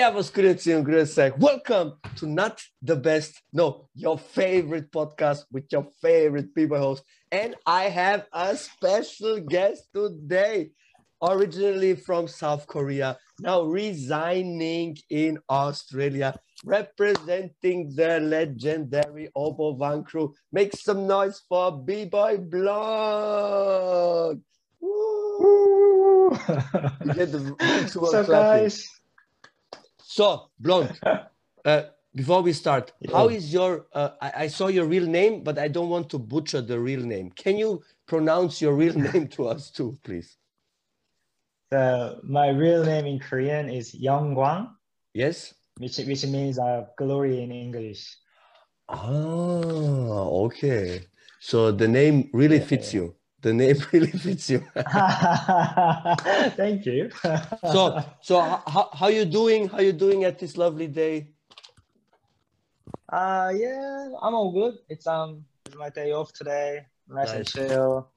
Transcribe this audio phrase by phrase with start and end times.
[0.00, 1.34] Servus, grüezi und grüß euch.
[1.38, 7.04] Welcome to Not the Best, no, your favorite podcast with your favorite people host.
[7.30, 10.70] And I have a special guest today,
[11.20, 20.32] originally from South Korea, now resigning in Australia, representing the legendary Oboang Crew.
[20.50, 24.40] Make some noise for B-Boy Blond.
[24.80, 26.30] Woo!
[27.04, 28.86] You get the virtual so guys,
[30.10, 30.90] So, Blond,
[31.64, 31.82] uh,
[32.16, 35.68] before we start, how is your, uh, I, I saw your real name, but I
[35.68, 37.30] don't want to butcher the real name.
[37.30, 40.36] Can you pronounce your real name to us too, please?
[41.70, 44.70] the, my real name in Korean is Youngwang,
[45.14, 45.54] Yes?
[45.78, 48.16] which which means uh, glory in English.
[48.88, 51.06] Ah, okay.
[51.38, 53.00] So the name really Yeah, fits yeah.
[53.00, 53.14] you.
[53.42, 54.60] The name really fits you.
[56.56, 57.10] Thank you.
[57.72, 59.68] so, so how, how, you doing?
[59.68, 61.32] How you doing at this lovely day?
[63.12, 64.78] uh yeah, I'm all good.
[64.88, 66.86] It's um it's my day off today.
[67.08, 67.52] Nice, and Nice.
[67.52, 68.08] chill.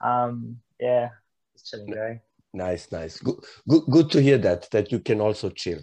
[0.00, 1.10] Um yeah,
[1.54, 2.20] it's chilling day.
[2.52, 3.18] Nice, nice.
[3.20, 3.36] Good,
[3.68, 5.80] good, good to hear that that you can also chill.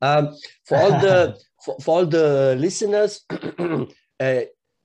[0.00, 3.24] Um, for all the for, for all the listeners,
[4.20, 4.40] uh,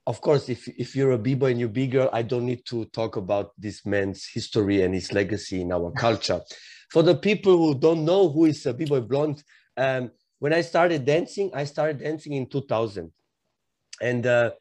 [0.05, 3.15] of course, if if you're a b-boy and you're b-girl, I don't need to talk
[3.15, 6.41] about this man's history and his legacy in our culture.
[6.91, 9.43] for the people who don't know who is a b-boy blonde,
[9.77, 13.11] um, when I started dancing, I started dancing in 2000,
[14.01, 14.51] and uh,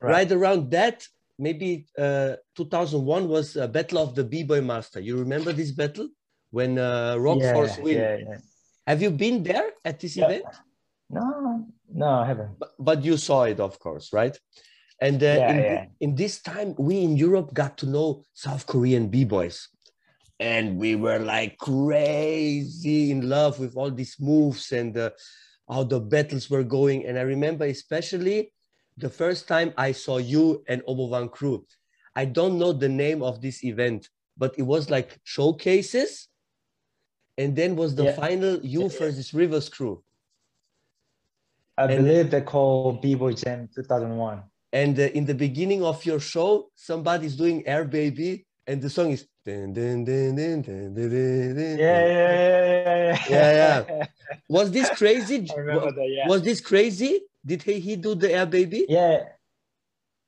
[0.00, 0.12] Right.
[0.12, 1.04] right around that
[1.40, 6.08] maybe uh, 2001 was a battle of the b-boy master you remember this battle
[6.52, 8.38] when uh, rock yeah, force win yeah, yeah.
[8.86, 10.44] have you been there at this event
[11.10, 12.58] No, no, I haven't.
[12.60, 14.38] but, but you saw it of course right
[15.00, 15.84] and uh, Yeah, in, yeah.
[16.00, 19.68] in this time we in europe got to know south korean b-boys
[20.40, 25.10] and we were like crazy in love with all these moves and uh,
[25.68, 28.52] how the battles were going and i remember especially
[28.96, 31.64] the first time i saw you and oboang crew
[32.16, 36.28] i don't know the name of this event but it was like showcases
[37.36, 38.12] and then was the Yeah.
[38.24, 40.02] final you versus rivers crew
[41.78, 44.42] I And- believe they call B-Boy Jam 2001.
[44.72, 49.10] And uh, in the beginning of your show somebody's doing air baby and the song
[49.10, 51.78] is dun, dun, dun, dun, dun, dun, dun, dun.
[51.78, 52.32] Yeah, yeah,
[52.76, 54.06] yeah, yeah, Yeah,
[54.48, 56.08] was this crazy I remember that.
[56.08, 56.28] Yeah.
[56.28, 59.24] was this crazy did he, he do the air baby Yeah.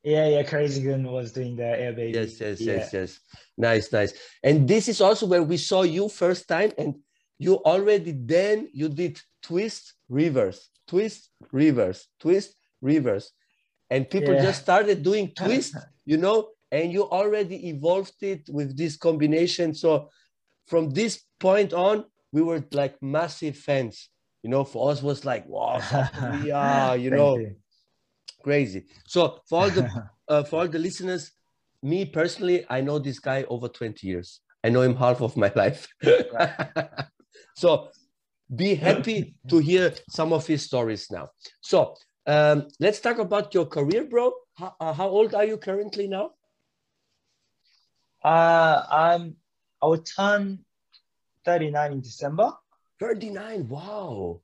[0.03, 0.43] Yeah, yeah.
[0.45, 2.19] Crazy Gun was doing the air baby.
[2.19, 2.73] yes yes yeah.
[2.75, 3.21] yes yes
[3.59, 6.95] nice nice and this is also where we saw you first time and
[7.39, 13.33] you already then you did twist reverse twist reverse twist reverse
[13.91, 14.43] and people Yeah.
[14.43, 15.75] just started doing twist
[16.07, 19.75] you know and you already evolved it with this combination.
[19.75, 20.09] So
[20.67, 24.09] from this point on we were like massive fans.
[24.43, 25.81] You know for us was like wow
[26.15, 27.39] Korea, you know.
[27.39, 27.57] You.
[28.43, 28.87] crazy.
[29.07, 29.85] So for all the
[30.29, 31.33] uh, for all the listeners
[31.83, 34.41] me personally i know this guy over 20 years.
[34.63, 35.89] I know him half of my life.
[37.55, 37.89] So
[38.55, 41.29] be happy to hear some of his stories now.
[41.61, 41.97] So
[42.27, 46.31] um, let's talk about your career bro how, uh, how old are you currently now
[48.23, 49.37] Uh, I'm.
[49.81, 50.61] I will turn
[51.47, 52.53] 39 in December.
[53.01, 54.41] 39 wow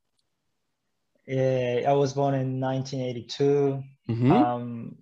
[1.26, 3.82] Yeah, I was born in 1982.
[4.09, 4.97] Mhm, Um,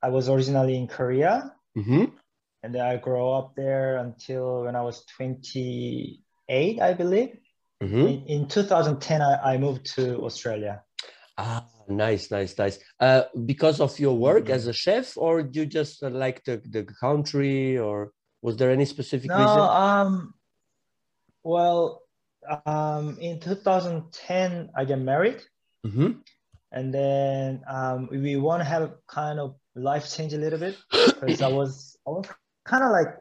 [0.00, 2.12] I was originally in Korea, mhm.
[2.62, 7.36] and then I grew up there until when I was 28, I believe.
[7.82, 8.08] Mhm.
[8.08, 10.82] In, in 2010, I, I moved to Australia.
[11.36, 14.54] ah nice nice nice uh, because of your work Mhm.
[14.54, 18.12] as a chef or you just uh, like the, the country or
[18.42, 20.34] was there any specific No, reason um,
[21.42, 22.02] well,
[22.66, 25.42] um, in 2010, I got married,
[25.86, 26.20] Mhm.
[26.72, 30.76] and then um, we want to have kind of life change a little bit
[31.20, 32.26] because I was I was
[32.64, 33.16] kind of like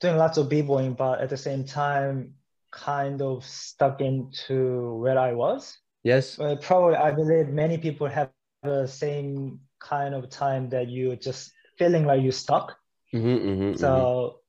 [0.00, 2.34] doing lots of b-boying, but at the same time,
[2.70, 5.76] kind of stuck into where I was.
[6.02, 6.36] Yes.
[6.36, 8.30] But probably, I believe many people have
[8.62, 12.76] the same kind of time that you just feeling like you're stuck.
[13.14, 13.78] Mhm, mhm, mhm.
[13.78, 14.40] So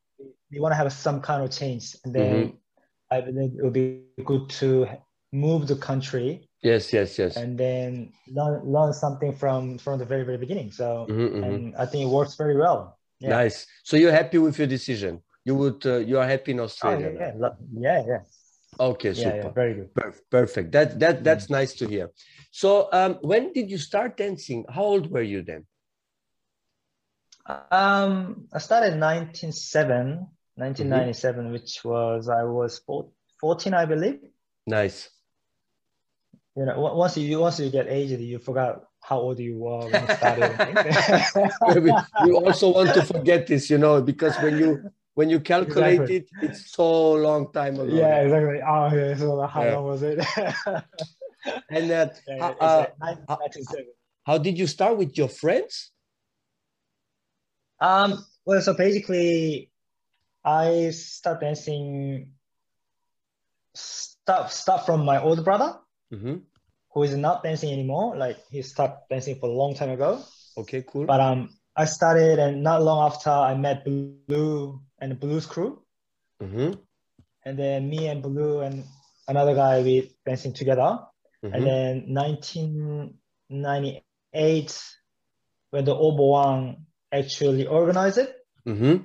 [0.50, 1.96] you want to have some kind of change.
[2.06, 2.58] And then
[3.10, 4.88] I believe it would be good to
[5.32, 7.38] move the country Yes, yes, yes.
[7.38, 10.72] and then learn learn something from from the very very beginning.
[10.72, 11.44] So Mhm, mhm.
[11.44, 13.00] and I think it works very well.
[13.20, 13.30] Yeah.
[13.30, 13.66] Nice.
[13.84, 15.22] So you're happy with your decision?
[15.44, 17.12] You would uh, you are happy in Oh, Australia?
[17.12, 18.22] yeah, yeah, lo- yeah, yeah,
[18.80, 19.36] Okay, super.
[19.36, 19.94] yeah, very good.
[19.94, 20.72] Perf- Perfect.
[20.72, 22.10] That that that's nice to hear.
[22.52, 24.66] So, um, when did you start dancing?
[24.70, 25.66] How old were you then?
[27.46, 32.82] Um, I started 1997, 1997, which was I was
[33.40, 34.20] 14, I believe.
[34.68, 35.10] Nice.
[36.56, 40.02] You know, once you once you get aged, you forgot how old you were when
[40.02, 40.52] you started.
[42.26, 46.16] we also want to forget this, you know, because when you when you calculate Exactly.
[46.18, 47.86] it, it's so long time ago.
[47.96, 48.62] yeah, exactly.
[48.62, 49.16] Oh, yeah.
[49.16, 49.76] So how Yeah.
[49.76, 50.20] long was it?
[51.70, 53.86] And uh, Yeah, how, uh, like nine- 1997.
[54.24, 55.92] how did you start with your friends?
[57.80, 59.72] Um, well, so basically,
[60.46, 62.34] I start dancing.
[63.74, 65.80] Start start from my older brother,
[66.12, 66.38] hmm
[66.94, 68.16] who is not dancing anymore.
[68.16, 70.22] Like he stopped dancing for a long time ago.
[70.58, 71.06] Okay, cool.
[71.06, 75.82] But um, I started, and not long after, I met Blue and Blues crew,
[76.40, 76.72] hmm
[77.44, 78.86] and then me and Blue and
[79.28, 81.00] another guy we dancing together.
[81.42, 84.84] hmm And then 1998,
[85.72, 88.98] when the Oboang actually organized it, hmm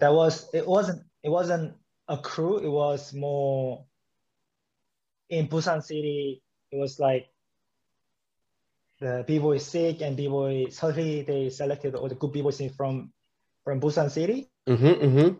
[0.00, 1.76] that was it wasn't it wasn't
[2.08, 2.58] a crew.
[2.58, 3.86] It was more
[5.30, 6.42] in Busan City.
[6.70, 7.28] It was like
[9.00, 13.12] the b-boy sick and b-boy Seolhee, they selected all the good b-boys from
[13.66, 15.30] from Busan City hmm hmm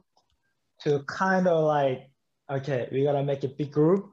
[0.83, 2.11] to kind of like
[2.51, 4.11] okay, we gotta make a big group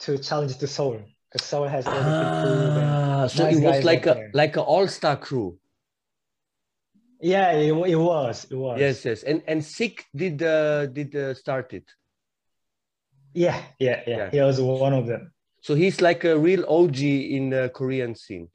[0.00, 0.98] to challenge the Seoul
[1.30, 2.82] because Seoul has all the big crew.
[2.82, 4.30] Ah, so nice it was like a there.
[4.34, 5.56] like an all-star crew.
[7.20, 8.44] yeah, it, it was.
[8.50, 8.80] It was.
[8.80, 9.22] Yes, yes.
[9.22, 11.86] And and Sick did uh, did uh, start it.
[13.32, 14.30] Yeah, yeah, yeah, Yeah.
[14.30, 15.32] He was one of them.
[15.62, 17.00] So he's like a real OG
[17.38, 18.50] in the Korean scene.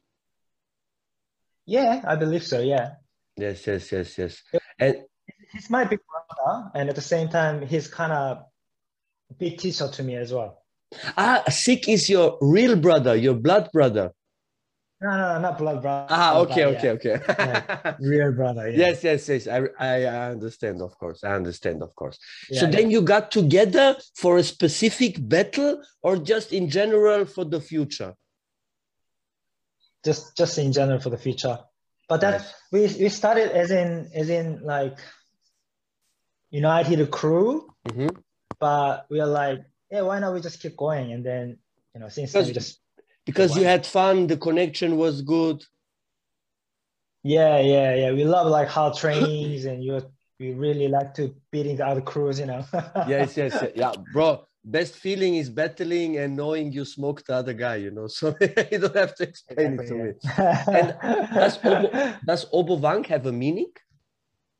[1.64, 2.60] Yeah, I believe so.
[2.60, 3.00] Yeah.
[3.36, 4.42] Yes, yes, yes, yes.
[4.78, 5.04] And
[5.52, 8.44] he's my big brother, and at the same time, he's kind of
[9.38, 10.62] big teacher to me as well.
[11.16, 14.12] ah, Sick is your real brother, your blood brother.
[15.00, 16.06] No, no, no, not blood brother.
[16.10, 17.20] Ah, okay, okay, okay.
[17.28, 17.94] yeah.
[18.00, 18.68] Real brother.
[18.68, 18.88] Yeah.
[18.88, 19.46] yes, yes, yes.
[19.46, 21.22] I, I I understand, of course.
[21.22, 22.18] I understand, of course.
[22.50, 22.72] Yeah, so yeah.
[22.72, 28.14] then you got together for a specific battle, or just in general for the future?
[30.04, 31.58] just just in general for the future.
[32.08, 32.54] But that Nice.
[32.72, 34.98] we we started as in as in like
[36.50, 38.16] united a crew, Mhm.
[38.58, 39.60] but we are like,
[39.90, 41.12] yeah, why not we just keep going?
[41.12, 41.58] And then
[41.94, 42.80] you know, since Because- just
[43.26, 45.62] Because you had fun, the connection was good.
[47.22, 48.10] yeah, yeah, yeah.
[48.12, 50.00] We love like hard trainings, and you
[50.40, 52.64] we really like to beating the other crews, you know.
[53.06, 53.72] yes, yes, yes.
[53.74, 54.46] yeah, bro.
[54.76, 58.06] Best feeling is battling and knowing you smoked the other guy, you know.
[58.18, 58.36] So
[58.72, 60.08] you don't have to explain it to me.
[61.40, 61.88] does Obo,
[62.30, 63.72] does Oboang have a meaning?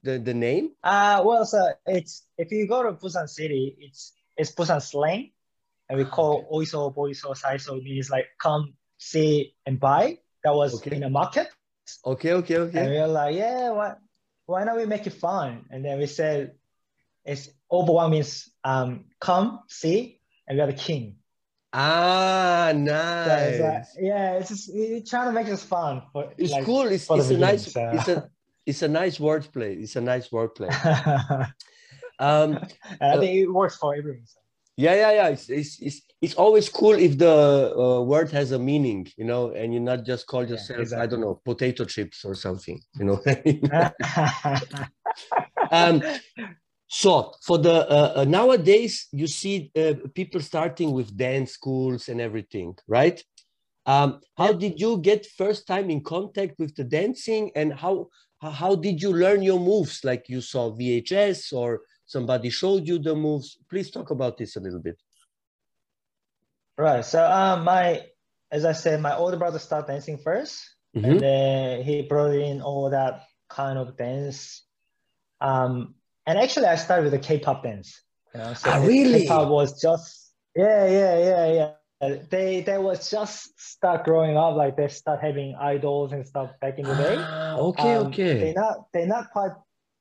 [0.03, 0.67] The the name?
[0.83, 5.33] Uh, well, so it's if you go to Busan City, it's it's Busan slang,
[5.89, 10.19] and we call oiso, boiso, saiso means like come, see, and buy.
[10.45, 10.97] That was Okay.
[10.97, 11.49] in a market,
[12.07, 12.79] Okay, okay, okay.
[12.79, 12.91] and okay.
[12.95, 13.89] we were like, yeah, why
[14.47, 15.67] why not we make it fun?
[15.71, 16.53] And then we said,
[17.25, 21.17] it's Oboang means um come, see, and we are the king.
[21.73, 23.97] Ah, So it's nice.
[24.01, 26.03] yeah, it's just we're trying to make this fun.
[26.13, 26.87] For, It's like, cool.
[26.89, 27.73] It's, it's a nice.
[27.73, 28.31] so- It's a
[28.67, 29.81] it's a nice wordplay.
[29.83, 30.71] It's a nice wordplay.
[32.21, 32.67] and Um,
[33.01, 34.27] I think it works for everyone.
[34.27, 34.41] so.
[34.77, 35.29] yeah, yeah, yeah.
[35.29, 39.51] It's it's it's, it's always cool if the uh, word has a meaning, you know,
[39.53, 43.05] and you not just call Yeah, yourself I don't know potato chips or something, you
[43.05, 43.21] know.
[45.71, 46.03] um,
[46.89, 52.21] so for the uh, uh, nowadays you see uh, people starting with dance schools and
[52.21, 53.23] everything right
[53.87, 58.09] um, how did you get first time in contact with the dancing and how
[58.41, 63.15] how- did you learn your moves like you saw vhs or somebody showed you the
[63.15, 64.97] moves please talk about this a little bit
[66.79, 67.05] Right.
[67.05, 68.07] So um, my,
[68.53, 70.63] as I said, my older brother started dancing 1st
[70.97, 71.05] Mhm.
[71.11, 74.63] and then he brought in all that kind of dance.
[75.41, 75.98] Um,
[76.29, 78.13] and actually, I started with the K-pop dance.
[78.35, 79.27] You know, so Ah, really?
[79.27, 81.53] K-pop was just yeah, yeah, yeah,
[82.01, 82.17] yeah.
[82.31, 86.79] They they was just start growing up, like they start having idols and stuff back
[86.79, 87.33] in the day.
[87.47, 89.53] Ah, okay Um, okay They're not they're not quite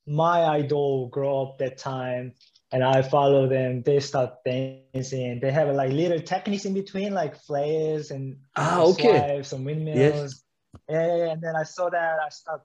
[0.07, 2.35] my idol grow up that time
[2.73, 3.83] and I follow them.
[3.83, 5.41] They start dancing.
[5.41, 10.45] They have like little techniques in between, like flares and ah okay swipes and windmills.
[10.89, 11.33] Yeah, yeah, yeah.
[11.33, 12.63] and then I saw that I start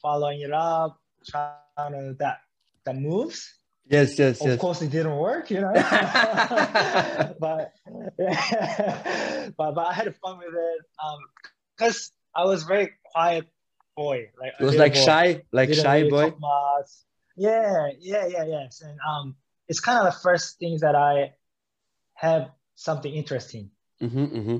[0.00, 2.38] following it up, trying to that
[2.84, 3.54] that moves.
[3.86, 4.60] Yes, yes, of yes.
[4.60, 5.72] course, it didn't work, you know.
[7.40, 7.40] but,
[9.56, 10.80] but but I had fun with it.
[11.02, 11.18] Um,
[11.76, 13.48] because I was very quiet
[13.96, 14.30] boy.
[14.40, 15.00] Like it was like boy.
[15.00, 16.34] shy, like Didn't shy really boy.
[16.38, 16.90] much.
[17.40, 18.82] Yeah, yeah, yeah, yes.
[18.82, 19.34] And um,
[19.66, 21.32] it's kind of the first things that I
[22.12, 23.70] have something interesting.
[24.02, 24.56] Mm-hmm, mm-hmm.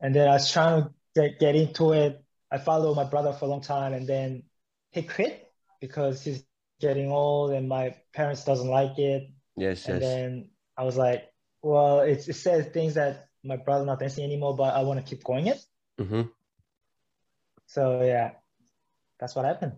[0.00, 2.20] And then I was trying to get, get into it.
[2.50, 4.42] I followed my brother for a long time, and then
[4.90, 5.48] he quit
[5.80, 6.42] because he's
[6.80, 9.30] getting old, and my parents doesn't like it.
[9.56, 10.10] Yes, And yes.
[10.10, 11.30] then I was like,
[11.62, 15.06] well, it's, it says things that my brother not dancing anymore, but I want to
[15.08, 15.64] keep going it.
[16.00, 16.22] Mm-hmm.
[17.66, 18.32] So yeah,
[19.20, 19.74] that's what happened.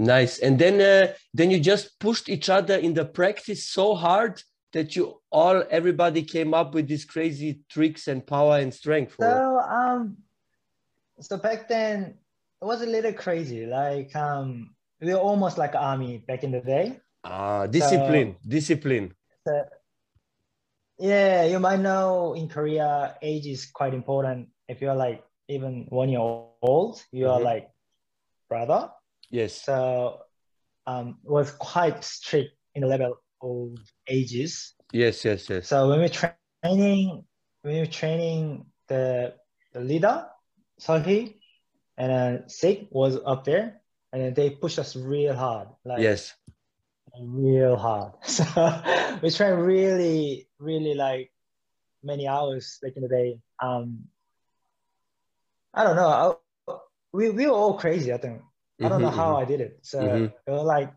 [0.00, 0.38] Nice.
[0.38, 4.42] And then uh, then you just pushed each other in the practice so hard
[4.72, 9.16] that you all everybody came up with these crazy tricks and power and strength.
[9.20, 10.16] So um,
[11.20, 12.16] so back then
[12.62, 13.66] it was a little crazy.
[13.66, 16.98] Like um, we were almost like army back in the day.
[17.22, 19.12] Ah, discipline, discipline.
[19.46, 19.64] So,
[20.98, 24.48] yeah, you might know in Korea, age is quite important.
[24.66, 26.24] If you're like even one year
[26.62, 27.44] old, you are Mhm.
[27.44, 27.70] like
[28.48, 28.92] brother.
[29.30, 29.62] Yes.
[29.62, 30.20] So
[30.86, 34.74] um, was quite strict in the level of ages.
[34.92, 35.68] Yes, yes, yes.
[35.68, 37.24] So when we're training,
[37.62, 39.34] when we're training the
[39.72, 40.26] the leader,
[40.80, 41.36] Seohee,
[41.96, 43.80] and then Sig was up there,
[44.12, 46.34] and they pushed us real hard, like Yes.
[47.20, 48.12] real hard.
[48.26, 48.44] So
[49.22, 51.30] we train really, really like
[52.02, 53.38] many hours like in the day.
[53.62, 54.08] Um,
[55.72, 56.08] I don't know.
[56.08, 56.74] I,
[57.12, 58.12] we we were all crazy.
[58.12, 58.42] I think.
[58.82, 59.36] I don't know how mhm.
[59.36, 59.78] I did it.
[59.82, 60.32] So Mhm.
[60.46, 60.92] it was like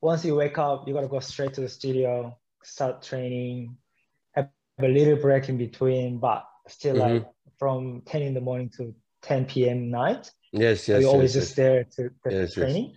[0.00, 3.76] once you wake up, you gotta go straight to the studio, start training,
[4.34, 7.18] have a little break in between, but still Mm-hmm.
[7.18, 7.26] like
[7.58, 9.90] from 10 in the morning to 10 p.m.
[9.90, 10.30] night.
[10.52, 12.80] Yes, So yes, you're always yes, just there to, to Yes, yes.
[12.80, 12.94] training.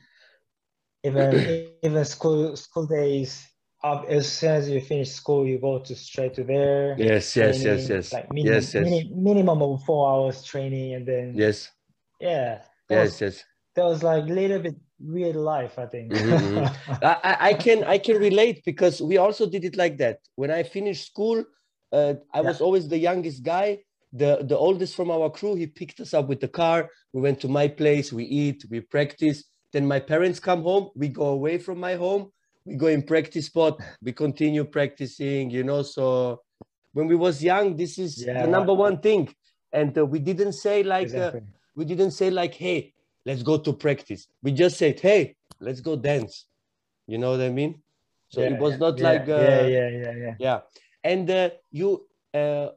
[1.03, 1.31] Even
[1.83, 3.47] even school school days,
[3.83, 6.97] up as soon as you finish school, you go to straight to there.
[6.97, 7.35] yes.
[7.35, 8.11] Yes, yes, yes, yes.
[8.11, 8.83] Like minimum, Yes, yes.
[8.83, 11.71] mini- minimum of four hours training, and then Yes,
[12.19, 13.45] yeah, yes, yes.
[13.75, 16.13] That was like a little bit real life, I think.
[16.13, 16.69] Mhm,
[17.01, 20.19] I, I- I can I can relate because we also did it like that.
[20.35, 21.43] When I finished school,
[21.91, 23.79] uh, I was always the youngest guy.
[24.13, 26.89] The the oldest from our crew, he picked us up with the car.
[27.13, 29.43] We went to my place, we eat, we practice.
[29.73, 32.31] Then my parents come home, we go away from my home,
[32.65, 35.81] we go in practice spot, we continue practicing, you know.
[35.81, 36.41] So
[36.93, 39.33] when we was young, this is Yeah, the number one thing.
[39.73, 41.33] And uh, we didn't say like uh,
[41.75, 42.93] we didn't say like hey
[43.25, 44.27] let's go to practice.
[44.43, 46.47] We just said hey let's go dance.
[47.07, 47.81] You know what i mean?
[48.29, 50.35] So it Yeah, was not yeah, like uh, yeah, yeah, yeah, yeah.
[50.39, 50.59] yeah.
[51.03, 52.69] and uh, you uh,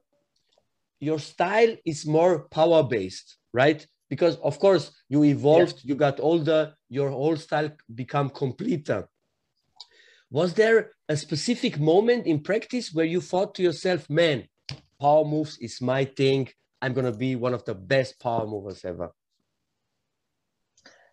[1.01, 3.87] your style is more power based right?
[4.11, 9.09] Because of course you evolved you got older your whole style become completer.
[10.31, 14.47] Was there a specific moment in practice where you thought to yourself man
[15.01, 16.49] power moves is my thing.
[16.83, 19.13] I'm gonna be one of the best power movers ever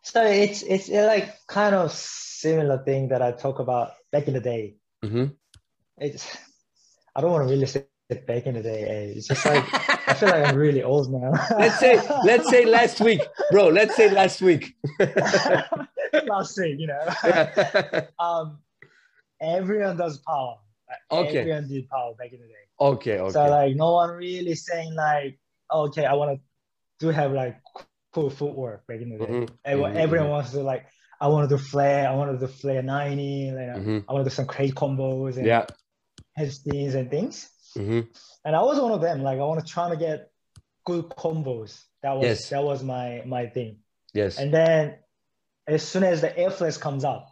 [0.05, 4.39] So it's it's like kind of similar thing that I talk about back in the
[4.39, 4.75] day.
[5.03, 5.35] Mhm.
[5.97, 6.25] It's
[7.15, 8.83] I don't want to really say it back in the day.
[8.83, 9.13] eh.
[9.17, 9.65] It's just like
[10.07, 11.31] I feel like I'm really old now.
[11.57, 13.21] let's say let's say last week
[13.51, 17.01] bro let's say last week last week, you know.
[17.23, 18.05] Yeah.
[18.19, 18.59] um,
[19.41, 20.57] everyone does power.
[21.11, 21.39] Okay.
[21.39, 22.65] Everyone did power back in the day.
[22.79, 25.39] okay okay So like no one really saying like,
[25.73, 26.43] okay, I want to
[26.99, 27.57] do have like
[28.15, 29.31] cool footwork back in the day.
[29.31, 30.35] Mhm, Everyone, mhm, everyone mhm.
[30.35, 30.83] wants to like,
[31.19, 34.05] I want to do flare, I want to do flare 90, like, Mhm.
[34.07, 35.65] I want to do some crazy combos and yeah
[36.35, 36.51] head
[36.99, 37.49] and things.
[37.77, 38.07] Mhm.
[38.45, 39.23] And I was one of them.
[39.23, 40.31] Like I want to try to get
[40.85, 41.71] good combos.
[42.03, 42.49] That was Yes.
[42.49, 43.79] that was my my thing.
[44.13, 44.79] yes And then
[45.67, 46.51] as soon as the air
[46.87, 47.23] comes up,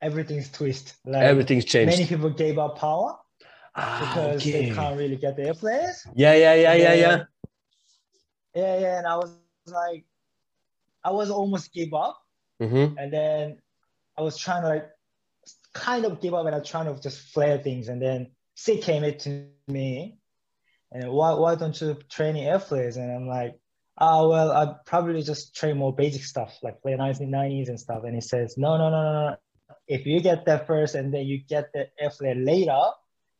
[0.00, 0.94] everything's twist.
[1.04, 3.18] Like everything's changed many people gave up power
[3.74, 4.52] Ah, because okay.
[4.52, 6.06] they can't really get the air flares.
[6.14, 7.24] yeah yeah yeah yeah yeah
[8.54, 8.98] Yeah, yeah.
[8.98, 9.30] And I was
[9.66, 10.04] like,
[11.04, 12.20] I was almost give up.
[12.60, 12.96] Mhm.
[12.98, 13.58] And then
[14.16, 14.90] I was trying to like
[15.72, 17.88] kind of give up and I was trying to just flare things.
[17.88, 20.18] And then Sid came it to me
[20.92, 22.96] and why why don't you train in air flares?
[22.96, 23.58] And I'm like,
[23.98, 28.04] oh well, I probably just train more basic stuff like play 1990s and stuff.
[28.04, 29.36] And he says, no, no, no, no, no.
[29.86, 32.78] If you get that first and then you get the air flare later,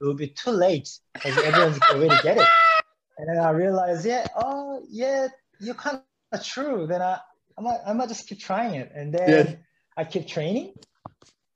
[0.01, 2.49] it will be too late because everyone's already get it.
[3.19, 6.01] And then I realized, yeah, oh yeah, you're kind
[6.33, 6.87] of true.
[6.87, 7.19] Then I,
[7.59, 8.91] I might, I might just keep trying it.
[8.95, 9.57] And then Yes.
[9.97, 10.75] I keep training.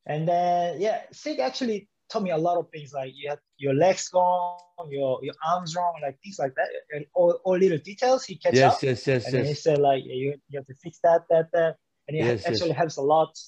[0.07, 3.75] And then yeah, Sig actually taught me a lot of things like you have your
[3.75, 4.59] legs wrong,
[4.91, 6.69] your your arms wrong, like things like that.
[6.93, 8.83] And all, all little details he catch yes up.
[8.83, 11.77] yes yes And then he said like you, you have to fix that, that, that.
[12.09, 12.77] and it Yes, actually yes.
[12.79, 13.39] helps a lot.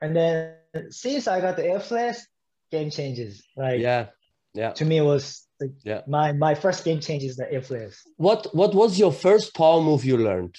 [0.00, 0.54] And then
[0.88, 2.26] since I got the air flares,
[2.70, 3.42] game changes.
[3.56, 4.06] Like Yeah,
[4.54, 4.72] yeah.
[4.72, 6.00] to me, it was like Yeah.
[6.06, 7.96] my my first game change is the air flares.
[8.16, 10.56] What what was your first power move you learned?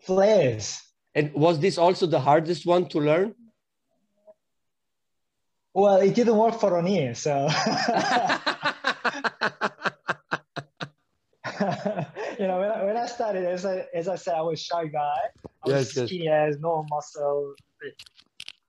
[0.00, 0.80] Flares.
[1.14, 3.34] And was this also the hardest one to learn?
[5.74, 7.48] Well, it didn't work for Ronnie, so
[12.38, 14.86] you know when I, when I started, as I as I said, I was shy
[14.86, 15.18] guy.
[15.64, 16.08] I was Yes, yes.
[16.08, 17.54] skinny as no muscle.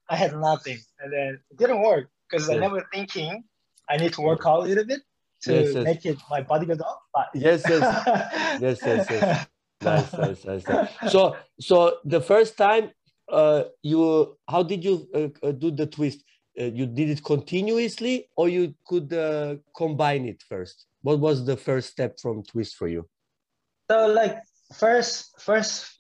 [0.09, 3.43] I had nothing, and then it didn't work because I never thinking
[3.89, 5.01] I need to work out a little bit
[5.43, 5.85] to Yes, yes.
[5.85, 7.01] make it my body build up.
[7.13, 7.81] But yes, yes.
[8.59, 9.47] Yes, yes, yes.
[9.81, 11.11] nice, nice, nice, nice.
[11.11, 12.91] So, so the first time,
[13.31, 16.23] uh, you, how did you uh, uh, do the twist?
[16.59, 20.85] Uh, you did it continuously, or you could uh, combine it first?
[21.01, 23.07] What was the first step from twist for you?
[23.89, 24.37] So like
[24.73, 25.99] first first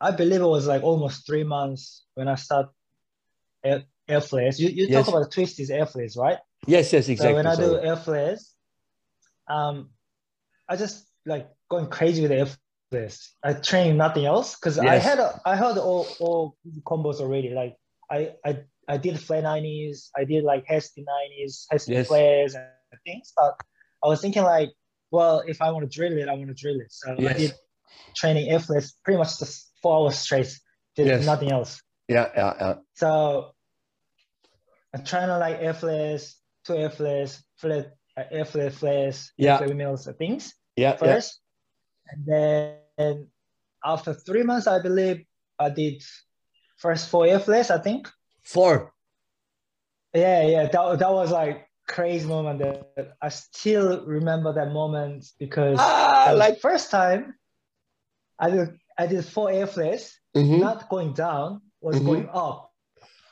[0.00, 2.70] I believe it was like almost three months when I start
[3.64, 4.60] air, air flares.
[4.60, 5.06] You you Yes.
[5.06, 6.38] talk about twist is air flares, right?
[6.66, 7.32] Yes, yes, exactly.
[7.32, 8.54] So when I do air flares,
[9.48, 9.90] um
[10.68, 12.46] I just like going crazy with air
[12.90, 13.34] flares.
[13.42, 17.50] I train nothing else because I had a, I had all all combos already.
[17.50, 17.76] Like
[18.10, 22.06] I I I did flare 90s, I did like hasty 90s, hasty Yes.
[22.08, 22.66] flares and
[23.06, 23.32] things.
[23.36, 23.54] But
[24.04, 24.70] I was thinking like,
[25.10, 26.90] well, if I want to drill it, I want to drill it.
[26.92, 27.52] So I did
[28.16, 30.52] training air flares pretty much just four hours straight.
[30.96, 31.24] Did Yes.
[31.26, 31.80] nothing else.
[32.08, 32.74] Yeah, yeah, yeah.
[32.94, 33.52] So
[34.94, 39.58] I'm trying to like air flares, two air flares, flare, uh, air flare flares, Yeah.
[39.58, 40.96] uh, things Yeah, yeah.
[40.96, 41.40] first.
[42.08, 43.28] And then
[43.84, 45.24] after three months, I believe
[45.58, 46.02] I did
[46.76, 48.08] first four air flares, I think.
[48.42, 48.92] Four.
[50.14, 55.78] Yeah, yeah, that, that was like crazy moment that I still remember that moment because
[55.80, 56.60] Ah, like.
[56.60, 57.34] first time
[58.38, 60.60] I did I did four air flares, Mhm.
[60.60, 62.06] not going down, was Mhm.
[62.06, 62.72] going up.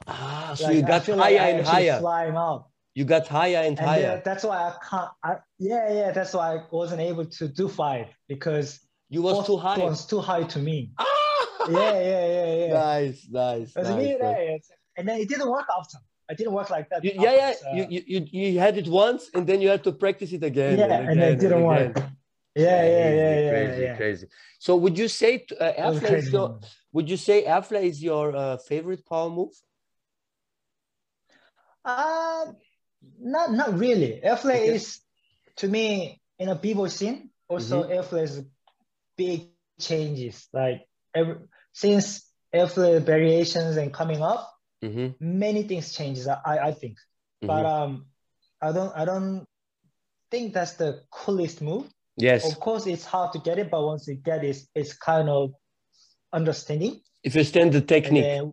[0.06, 1.98] Ah, so Like, you got higher like and higher.
[2.00, 2.69] flying up.
[2.94, 4.00] You got higher and, And higher.
[4.02, 5.10] then that's why I can't.
[5.22, 6.10] I, yeah, yeah.
[6.10, 9.78] That's why I wasn't able to do five because you was too high.
[9.78, 10.90] was too high to me.
[10.98, 11.06] Ah!
[11.68, 12.72] Yeah, yeah, yeah, yeah.
[12.72, 13.96] Nice, nice, nice.
[13.96, 14.56] me, yeah,
[14.96, 15.98] and then it didn't work after.
[16.30, 17.04] I didn't work like that.
[17.04, 17.52] You, yeah, yeah.
[17.52, 20.42] so- You, you, you, you had it once, and then you had to practice it
[20.42, 20.78] again.
[20.78, 21.92] yeah, and, and then it didn't again.
[21.94, 21.96] work.
[22.56, 23.96] Yeah, yeah, Crazy, yeah, yeah, crazy, yeah.
[23.96, 24.26] crazy.
[24.58, 26.48] So, would you say uh, It was a air flare is your?
[26.48, 26.66] moment.
[26.92, 29.52] Would you say air flare is your uh, favorite power move?
[31.84, 32.56] Um,
[33.20, 34.22] not not really.
[34.22, 34.74] Air flare Okay.
[34.74, 35.00] is
[35.56, 37.30] to me in a people scene.
[37.48, 37.92] Also, Mm-hmm.
[37.92, 38.42] air flare is
[39.16, 39.48] big
[39.80, 40.48] changes.
[40.52, 41.36] Like every,
[41.72, 44.50] since air flare variations and coming up,
[44.82, 46.26] Mm-hmm, many things changes.
[46.28, 46.96] I I I think,
[47.40, 48.06] but um,
[48.62, 49.46] I don't I don't
[50.30, 51.86] think that's the coolest move.
[52.16, 52.44] yes.
[52.44, 55.52] Of course, it's hard to get it, but once you get it, it's kind of
[56.32, 57.00] understanding.
[57.22, 58.24] If you stand the technique.
[58.24, 58.52] then,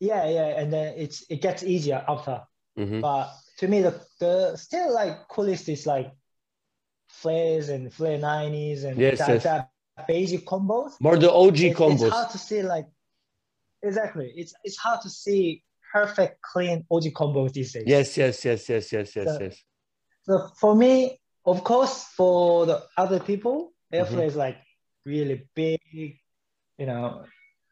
[0.00, 2.42] yeah, yeah, and then it's it gets easier after.
[2.78, 3.00] Mhm.
[3.02, 6.10] But to me, the, the still like coolest is like
[7.08, 9.42] flares and flare 90s and Yes, that, yes.
[9.42, 9.70] that
[10.08, 10.92] basic combos.
[11.00, 12.02] More the OG It's, combos.
[12.06, 12.86] it's hard to see like
[13.82, 14.32] exactly.
[14.36, 17.84] It's it's hard to see perfect clean OG combos these days.
[17.86, 19.56] Yes, yes, yes, yes, yes, yes, So- yes.
[20.24, 24.24] So for me, of course, for the other people, air Mhm.
[24.26, 24.56] is like
[25.04, 25.80] really big.
[26.78, 27.24] You know,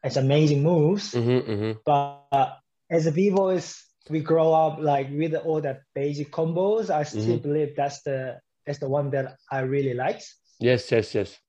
[0.03, 1.13] it's amazing moves.
[1.13, 1.71] Mm-hmm, mm-hmm.
[1.85, 2.57] But
[2.89, 6.89] as a b-boys, we grow up like with all that basic combos.
[6.89, 7.43] I still Mhm.
[7.43, 10.25] believe that's the that's the one that I really liked.
[10.59, 11.39] Yes, yes, yes.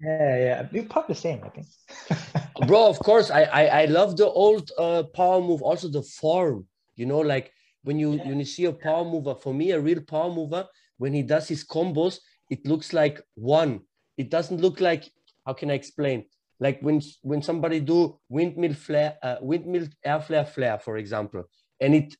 [0.00, 0.68] Yeah, yeah.
[0.72, 1.66] We're probably the same, I think.
[2.66, 6.66] bro of course i i, I love the old uh, power move also the form
[6.96, 7.52] you know like
[7.84, 8.28] when you Yeah.
[8.28, 10.66] when you see a power mover for me a real power mover
[10.98, 12.18] when he does his combos
[12.50, 13.80] it looks like one
[14.18, 15.10] it doesn't look like
[15.46, 16.24] how can i explain
[16.60, 21.44] like when when somebody do windmill flare uh, windmill air flare flare for example
[21.80, 22.14] and it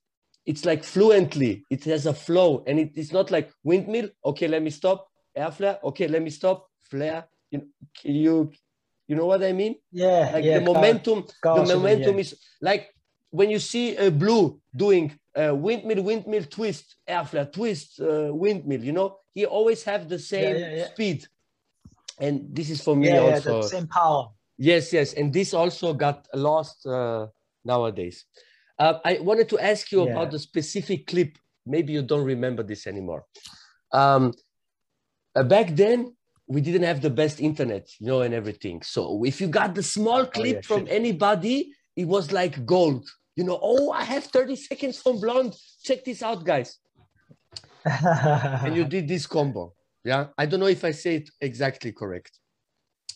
[0.47, 4.63] it's like fluently it has a flow and it, it's not like windmill okay let
[4.63, 7.69] me stop air flare okay let me stop flare you
[8.03, 8.51] you
[9.07, 10.59] you know what i mean yeah, like yeah.
[10.59, 11.75] the momentum the yeah.
[11.75, 12.89] momentum is like
[13.31, 18.83] when you see a blue doing a windmill windmill twist air flare twist uh, windmill
[18.83, 20.89] you know he always have the same yeah, yeah.
[20.89, 21.27] speed
[22.21, 23.63] and this is for me yeah, yeah, also.
[23.63, 24.29] the same power.
[24.59, 25.09] yes yes.
[25.19, 27.27] And this also got lost uh,
[27.65, 28.25] nowadays.
[28.79, 30.13] Uh, i wanted to ask you Yeah.
[30.13, 31.33] about the specific clip.
[31.67, 33.23] Maybe you don't remember this anymore.
[33.93, 34.33] Um,
[35.37, 35.99] uh, back then
[36.55, 38.83] we didn't have the best internet you know and everything.
[38.83, 40.95] So if you got the small clip Oh, yeah, from shit.
[41.01, 41.57] anybody
[41.97, 43.05] it was like gold.
[43.37, 45.55] You know oh i have 30 seconds from blonde.
[45.87, 46.71] Check this out guys.
[48.65, 52.39] And you did this combo yeah i don't know if i say it exactly correct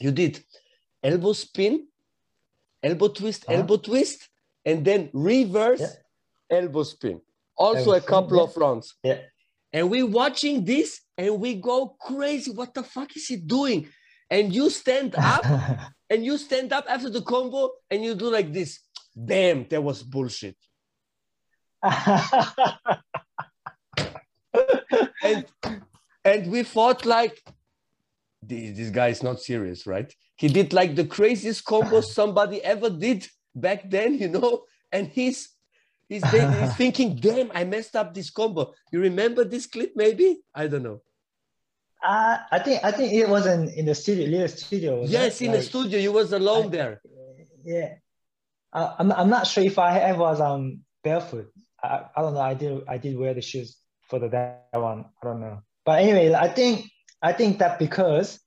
[0.01, 0.43] you did
[1.03, 1.87] elbow spin,
[2.83, 3.59] elbow twist, Uh-huh.
[3.61, 4.29] elbow twist,
[4.65, 6.59] and then reverse Yeah.
[6.59, 7.21] elbow spin.
[7.57, 8.43] Also Elbow a spin, couple yeah.
[8.45, 8.95] of rounds.
[9.05, 9.21] Yeah.
[9.73, 12.51] And we watching this and we go crazy.
[12.51, 13.89] What the fuck is he doing?
[14.31, 15.45] And you stand up
[16.11, 18.81] and you stand up after the combo and you do like this.
[19.15, 20.57] Damn, that was bullshit.
[25.23, 25.45] And
[26.25, 27.43] and we thought like
[28.43, 30.13] this, this guy is not serious, right?
[30.37, 35.51] He did like the craziest combo somebody ever did back then, you know, and he's
[36.09, 38.73] he's, he's thinking, damn, I messed up this combo.
[38.93, 40.41] You remember this clip, maybe?
[40.55, 41.03] I don't know.
[42.05, 45.05] Uh, I think I think it was in, in the studio, little studio.
[45.07, 47.01] Yes, in the studio, you was alone I- there.
[47.65, 47.95] Yeah,
[48.75, 51.51] I, I'm I'm not sure if I ever was um barefoot.
[51.83, 52.41] I, I don't know.
[52.41, 55.07] I did I did wear the shoes for the that one.
[55.23, 55.63] I don't know.
[55.85, 56.91] But anyway, I think
[57.23, 58.41] I think that because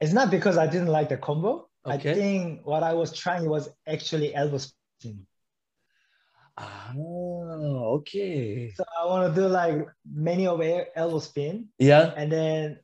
[0.00, 1.68] it's not because I didn't like the combo.
[1.86, 2.10] Okay.
[2.10, 5.26] I think what I was trying was actually elbow spin.
[6.58, 8.72] Ah, okay.
[8.74, 10.60] So I want to do like many of
[10.96, 12.12] elbow spin, Yeah.
[12.16, 12.80] and then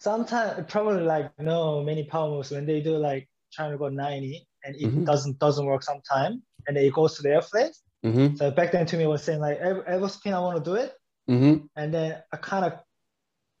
[0.00, 4.46] sometimes probably like no many power moves when they do like trying to go 90
[4.64, 5.04] and it Mhm.
[5.04, 7.82] doesn't doesn't work sometime and then it goes to the air flares.
[8.04, 8.36] Mm-hmm.
[8.36, 10.92] So back then to me was saying like elbow spin I want to do it
[11.28, 11.66] Mm-hmm.
[11.74, 12.74] and then I kind of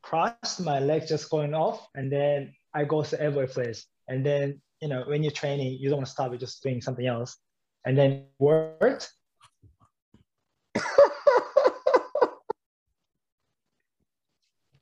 [0.02, 3.86] crossed my leg just going off and then I go to every place.
[4.08, 6.80] and then you know when you're training you don't want to stop you're just doing
[6.80, 7.38] something else
[7.84, 9.12] and then worked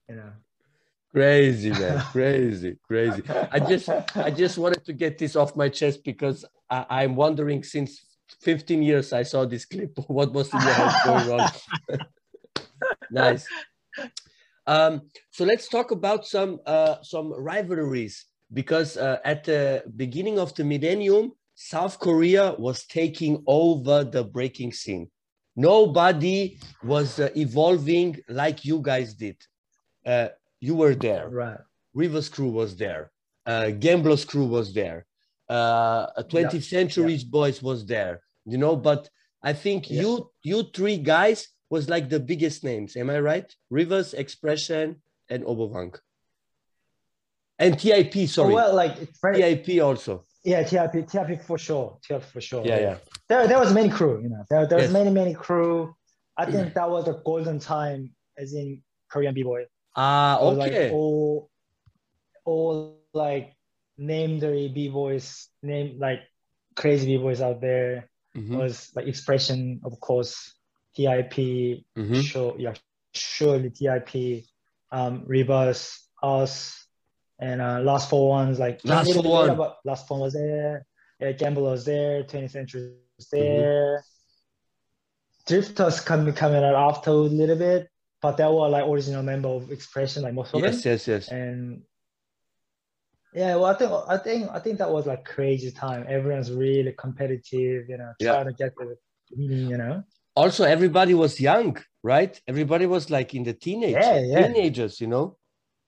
[0.09, 0.33] you know
[1.14, 3.23] Crazy man, crazy, crazy.
[3.53, 7.62] I just I just wanted to get this off my chest because I, I'm wondering
[7.62, 8.05] since
[8.40, 9.97] 15 years I saw this clip.
[10.09, 11.51] What was in your head going on?
[13.10, 13.46] Nice.
[14.66, 20.54] Um, so let's talk about some uh, some rivalries because uh, at the beginning of
[20.54, 25.10] the millennium, South Korea was taking over the breaking scene.
[25.56, 29.37] Nobody was uh, evolving like you guys did.
[30.04, 30.28] Uh,
[30.60, 31.28] you were there.
[31.28, 31.58] right
[31.94, 33.12] Rivers crew was there.
[33.46, 35.06] Uh, Gambler's crew was there.
[35.48, 38.22] Uh, 20th Century's Boys was there.
[38.46, 39.08] You know, but
[39.42, 40.00] I think Yeah.
[40.02, 42.96] you you three guys was like the biggest names.
[42.96, 43.55] Am I right?
[43.70, 45.98] Rivers, Expression, and Oboang.
[47.59, 48.53] And TIP, sorry.
[48.53, 50.24] Oh, well like TIP also.
[50.44, 51.98] Yeah, TIP, TIP for sure.
[52.07, 52.64] TIP for sure.
[52.66, 52.96] Yeah, yeah.
[53.29, 54.44] There, there was many crew, you know.
[54.50, 54.92] There, there was Yes.
[54.92, 55.94] many, many crew.
[56.37, 59.66] I think that was the golden time, as in Korean b-boy.
[59.96, 60.85] Ah, okay.
[60.88, 61.48] Like all,
[62.44, 63.55] all like
[63.96, 66.20] legendary b-boys, name like
[66.74, 68.11] crazy b-boys out there.
[68.37, 70.53] Mhm, Was like expression, of course.
[70.96, 72.22] TIP, mhm.
[72.22, 72.74] sure, yeah,
[73.12, 74.44] surely TIP,
[74.92, 76.87] um, Rivers, us,
[77.40, 79.57] and uh, last four ones like Last little for bit later, one.
[79.59, 80.87] but last four was there.
[81.20, 82.22] Yeah, Gamble was there.
[82.24, 83.37] 20th Century was Mm-hmm.
[83.61, 84.04] there.
[85.46, 87.88] Drifters coming coming out after a little bit,
[88.22, 90.72] but they were like original member of Expression, like most of them.
[90.72, 91.28] Yes, yes, yes.
[91.28, 91.83] And
[93.35, 96.07] yeah, well, I think I think I think that was like crazy time.
[96.09, 98.33] Everyone's really competitive, you know, Yeah.
[98.33, 98.96] trying to get the
[99.37, 100.02] you know.
[100.37, 102.40] Also, everybody was young, right?
[102.49, 104.47] Everybody was like in the teenage, Yeah, yeah.
[104.47, 105.37] teenagers, you know?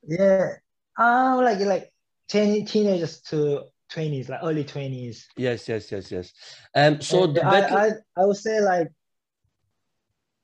[0.07, 0.55] Yeah,
[0.99, 1.93] um, like like
[2.29, 5.27] teen, teenagers to twenties, like early twenties.
[5.37, 6.33] Yes, yes, yes, yes.
[6.75, 8.89] Um, so And the I, battle, I I would say like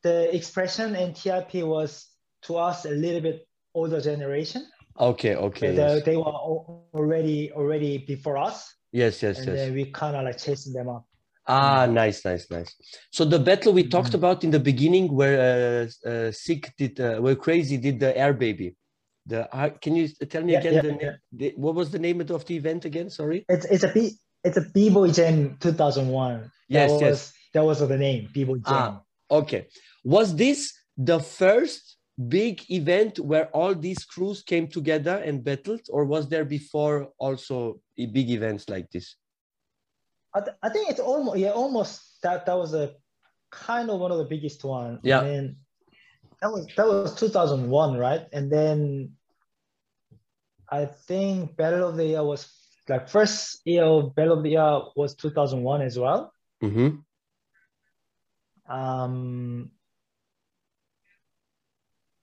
[0.02, 2.08] the expression and TIP was
[2.42, 4.66] to us a little bit older generation.
[4.98, 6.24] okay, okay, they, yes, they were
[6.92, 9.56] already already before us, yes, yes, and yes.
[9.56, 11.06] then we kind of like chasing them up.
[11.54, 12.70] Ah, nice, nice, nice.
[13.16, 14.20] So the battle we talked Mhm.
[14.20, 18.32] about in the beginning, where uh, uh, Sick did, uh, where Crazy did the Air
[18.44, 18.68] Baby.
[19.26, 21.14] The uh, can you tell me Yeah, again yeah, the, yeah.
[21.40, 23.08] The, what was the name of the event again?
[23.10, 23.44] Sorry.
[23.54, 23.96] It's it's a b
[24.46, 26.50] it's a b-boy jam 2001.
[26.68, 27.10] Yes, that yes.
[27.10, 28.82] was, That was the name b-boy jam.
[28.82, 29.02] Ah.
[29.30, 29.62] Okay.
[30.04, 30.60] Was this
[31.10, 31.82] the first
[32.28, 37.80] big event where all these crews came together and battled, or was there before also
[37.96, 39.16] big events like this?
[40.34, 42.94] I, th- I think it's almost yeah almost that that was a
[43.50, 44.98] kind of one of the biggest one.
[45.02, 45.20] Yeah.
[45.20, 45.56] And then
[46.40, 48.26] that was that was 2001, right?
[48.32, 49.12] And then
[50.70, 52.50] I think Battle of the Year was
[52.88, 56.32] like first year of Battle of the Year was 2001 as well.
[56.62, 56.96] Mm-hmm.
[58.72, 59.70] Um,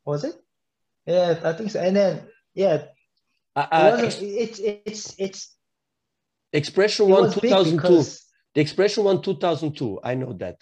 [0.06, 0.36] was it?
[1.06, 1.80] Yeah, I think so.
[1.80, 2.89] And then yeah, it
[3.56, 5.56] Uh, uh, wasn't, Ex- it's it's it's
[6.53, 7.75] Expression it One 2002.
[7.75, 9.99] because The Expression One 2002.
[10.03, 10.57] I know that.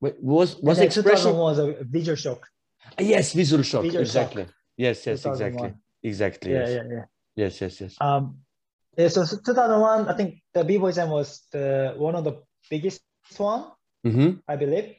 [0.00, 1.32] Wait, was was Expression?
[1.32, 2.48] 2001 was a visual shock.
[2.98, 3.82] Yes, Visual Shock.
[3.82, 4.32] Visual Shock.
[4.32, 4.46] exactly.
[4.76, 6.52] Yes, yes, exactly, exactly.
[6.52, 6.70] Yeah, yes.
[6.70, 7.04] yeah, yeah.
[7.36, 7.96] yes, yes, yes.
[8.00, 8.38] Um,
[8.96, 13.02] Yeah, so 2001, I think the B-Boy Jam was the one of the biggest
[13.36, 13.64] one,
[14.06, 14.30] Mm-hmm.
[14.48, 14.94] I believe.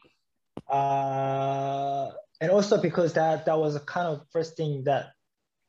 [0.68, 5.14] Uh, and also because that that was a kind of first thing that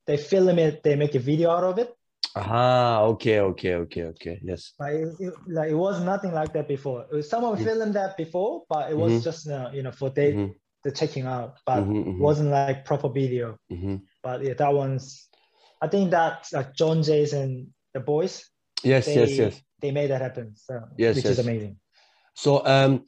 [0.07, 1.95] they film it, they make a video out of it.
[2.35, 4.41] Ah, okay, okay, okay, okay.
[4.45, 4.73] Yes.
[4.79, 7.07] Like it, it- like it was nothing like that before.
[7.23, 7.65] Someone Mhm.
[7.65, 9.25] filmed that before, but it was Mhm.
[9.25, 12.51] just uh, you know for they Mhm, the checking out, but mhm, it mhm, wasn't
[12.51, 13.57] like proper video.
[13.71, 14.01] mhm.
[14.23, 15.29] But yeah, that one's.
[15.83, 18.49] I think that like John Jays and the boys,
[18.85, 19.63] Yes, they yes, yes.
[19.81, 20.55] they made that happen.
[20.57, 21.33] So Yes, which yes.
[21.39, 21.77] is amazing.
[22.35, 23.07] So, um,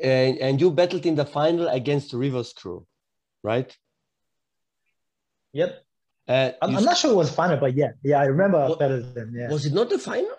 [0.00, 2.86] and, and you battled in the final against Rivers Crew,
[3.42, 3.76] right?
[5.52, 5.84] Yep.
[6.28, 9.00] Uh, I'm, I'm not sure it was final, but yeah, yeah, I remember What- better
[9.00, 9.48] than yeah.
[9.50, 10.30] Was it not the final?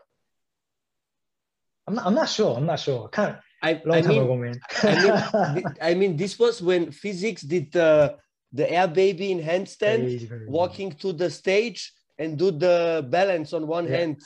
[1.88, 2.56] I'm not, I'm not sure.
[2.56, 3.10] I'm not sure.
[3.10, 4.60] Kind of I, long I time mean, ago, man.
[4.84, 8.18] I mean, I mean, this was when Physicx did the
[8.54, 10.46] the air baby in handstand, Crazy, crazy.
[10.48, 13.98] walking to the stage and do the balance on one Yeah.
[13.98, 14.18] hand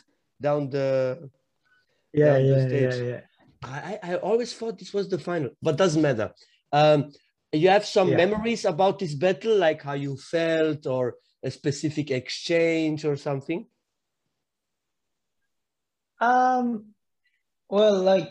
[0.42, 1.30] down the.
[2.14, 3.04] yeah, down the yeah, yeah, stage.
[3.08, 3.22] yeah.
[3.64, 6.32] I, I I always thought this was the final, but doesn't matter.
[6.72, 7.12] Um,
[7.56, 8.18] you have some Yeah.
[8.18, 13.68] memories about this battle, like how you felt, or a specific exchange, or something.
[16.20, 16.94] Um,
[17.70, 18.28] well, like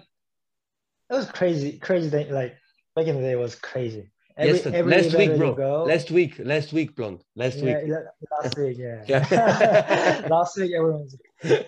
[1.11, 2.31] it was crazy, crazy thing.
[2.31, 2.55] Like
[2.97, 4.11] back in the day, it was crazy.
[4.37, 5.55] Every, Yes, every last week, bro.
[5.55, 7.23] Go, Last week, last week, blonde.
[7.37, 7.93] Last yeah, week.
[7.93, 9.05] la- last week, yeah.
[9.09, 10.27] Yeah.
[10.31, 11.17] last week, everyone's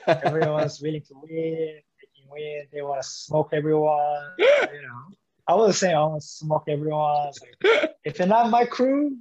[0.06, 1.80] everyone's willing to win.
[2.00, 2.66] They can win.
[2.72, 4.32] They want to smoke everyone.
[4.38, 4.46] You
[4.82, 5.14] know,
[5.48, 7.30] I was saying I want to smoke everyone.
[7.62, 9.16] Like, if you're not my crew,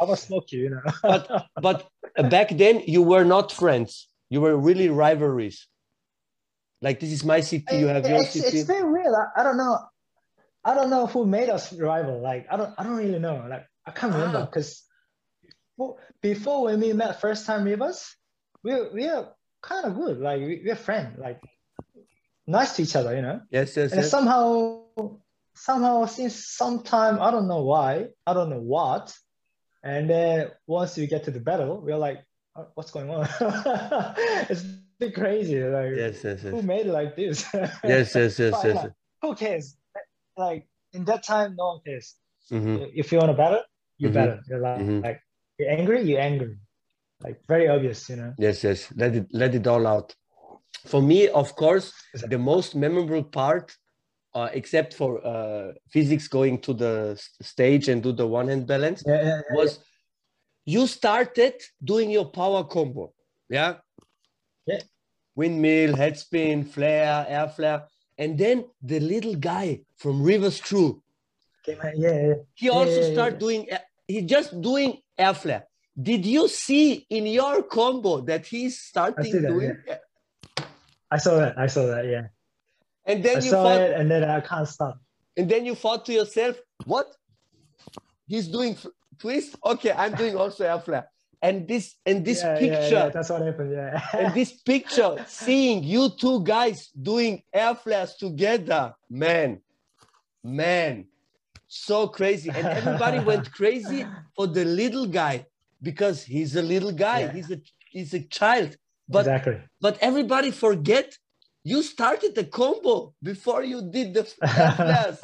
[0.00, 0.60] I will smoke you.
[0.64, 0.82] You know.
[1.02, 1.88] But- but
[2.30, 4.08] back then you were not friends.
[4.30, 5.66] You were really rivalries.
[6.80, 8.58] Like this is my city, you have your it's, city.
[8.58, 9.14] it's very real.
[9.14, 9.78] I, I don't know.
[10.64, 12.20] I don't know who made us rival.
[12.20, 12.72] Like I don't.
[12.78, 13.44] I don't really know.
[13.48, 14.44] Like I can't remember Ah.
[14.46, 14.82] because
[16.20, 18.14] before when we met first time with us,
[18.62, 19.32] we we are
[19.62, 20.18] kind of good.
[20.18, 21.18] Like we, we're friends.
[21.18, 21.40] Like
[22.46, 23.14] nice to each other.
[23.16, 23.40] You know.
[23.50, 24.10] Yes, yes, And yes.
[24.10, 24.82] somehow,
[25.54, 28.08] somehow since some time, I don't know why.
[28.26, 29.14] I don't know what.
[29.82, 32.24] And then once we get to the battle, we're like,
[32.56, 33.28] "Uh, what's going on?
[34.50, 34.64] it's
[35.00, 35.62] a crazy.
[35.62, 37.44] Like Yes, yes, who made it like this?
[37.84, 38.74] Yes, yes, yes, yes.
[38.74, 39.76] like, who cares?
[40.36, 42.14] Like in that time, no one cares.
[42.50, 42.90] Mhm.
[42.94, 43.62] If you want to battle,
[43.98, 44.14] you Mhm.
[44.14, 44.38] battle.
[44.48, 45.02] You're like, Mhm.
[45.02, 45.20] like
[45.58, 46.56] you're angry, you're angry.
[47.22, 48.32] Like very obvious, you know.
[48.38, 48.92] Yes, yes.
[48.96, 50.14] Let it let it all out.
[50.86, 51.92] For me, of course,
[52.28, 53.76] the most memorable part,
[54.34, 59.02] uh, except for uh, Physicx going to the stage and do the one hand balance,
[59.06, 59.56] Yeah, yeah, yeah.
[59.56, 59.78] was
[60.64, 63.12] you started doing your power combo.
[63.48, 63.76] Yeah.
[64.66, 64.80] Yeah.
[65.36, 67.84] Windmill, head spin, flare, air flare.
[68.16, 71.02] And then the little guy from Rivers crew
[71.66, 73.30] yeah, he also yeah.
[73.30, 73.68] doing,
[74.06, 75.64] he just doing air flare.
[76.00, 79.76] Did you see in your combo that he's starting that, doing?
[81.10, 81.58] I saw that.
[81.58, 82.06] I saw that.
[82.06, 82.26] Yeah.
[83.06, 84.98] And I then you saw thought, it, and then I can't stop.
[85.36, 87.06] and then you thought to yourself, what?
[88.26, 88.76] He's doing
[89.18, 89.56] twist.
[89.64, 91.08] Okay, I'm doing also air flare.
[91.42, 93.72] And this and this Yeah, yeah, picture, yeah, that's what happened.
[93.72, 94.00] Yeah.
[94.14, 99.60] and this picture, seeing you two guys doing air flares together, man,
[100.42, 101.06] man,
[101.68, 102.48] so crazy.
[102.48, 105.44] And everybody went crazy for the little guy
[105.82, 107.20] because he's a little guy.
[107.20, 107.32] Yeah.
[107.32, 108.76] He's a he's a child.
[109.06, 109.60] But exactly.
[109.82, 111.18] but everybody forget
[111.64, 114.24] you started the combo before you did the
[114.76, 115.18] flares.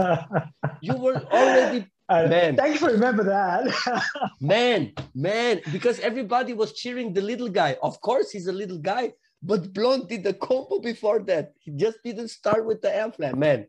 [0.81, 2.57] You were already Uh, Man.
[2.57, 3.70] Thank you for remember that.
[4.40, 7.76] man, man, because everybody was cheering the little guy.
[7.88, 11.53] Of course, he's a little guy, but Blonde did the combo before that.
[11.62, 13.61] He just didn't start with the flare, man.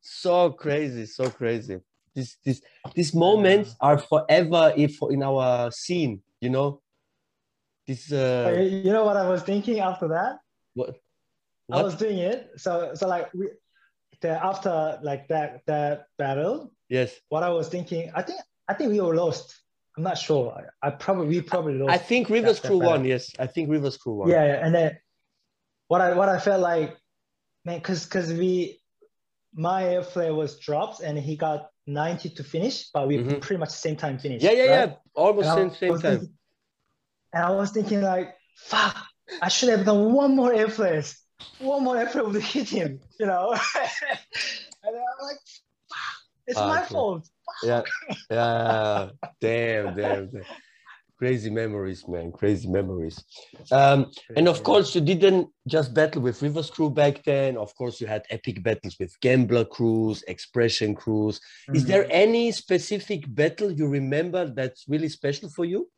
[0.00, 1.78] So crazy, so crazy.
[2.12, 2.60] This, this,
[2.92, 6.82] these moments are forever if in our scene, you know.
[7.86, 8.50] This, uh,
[8.84, 10.42] you know what I was thinking after that?
[10.74, 10.96] what?
[11.72, 12.50] I was doing it.
[12.56, 13.48] So so like we
[14.20, 18.92] the after like that that battle, Yes, what I was thinking, I think I think
[18.92, 19.54] we were lost.
[19.96, 20.52] I'm not sure.
[20.82, 21.92] I, I probably we probably lost.
[21.92, 23.04] I think Rivers that- Crew won.
[23.04, 24.28] Yes, I think Rivers Crew won.
[24.28, 24.98] yeah, yeah, and then
[25.88, 26.96] what I what I felt like,
[27.64, 28.80] man, cause cause we
[29.54, 33.40] my airflare was dropped and he got 90 to finish, but we Mhm.
[33.40, 34.44] pretty much same time finished.
[34.44, 34.88] yeah, yeah, right?
[34.90, 34.94] yeah.
[35.14, 36.10] Almost And I same same was time.
[36.18, 36.34] thinking-
[37.32, 38.96] and I was thinking like, fuck,
[39.42, 41.16] I should have done one more air flares.
[41.60, 43.52] One more air flare would hit him, you know.
[44.82, 45.38] and I'm like,
[45.90, 46.92] fuck, it's Ah, my okay.
[46.94, 47.28] fault.
[47.64, 47.82] yeah
[48.30, 49.08] yeah
[49.40, 50.44] damn damn, damn.
[51.18, 53.24] crazy memories man crazy memories
[53.72, 58.00] um and of course you didn't just battle with rivers crew back then of course
[58.00, 61.40] you had epic battles with gambler crews expression crews
[61.72, 61.88] is Mhm.
[61.90, 65.88] there any specific battle you remember that's really special for you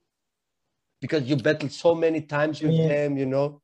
[1.01, 2.89] because you battled so many times with Yeah.
[2.89, 3.61] them you know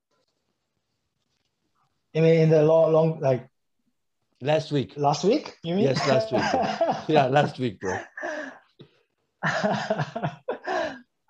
[2.15, 3.49] I mean, in the long, long like
[4.41, 4.93] Last week.
[4.97, 5.57] last week.
[5.63, 5.85] You mean?
[5.85, 6.43] Yes, last week,
[7.09, 7.97] Yeah, last week, bro.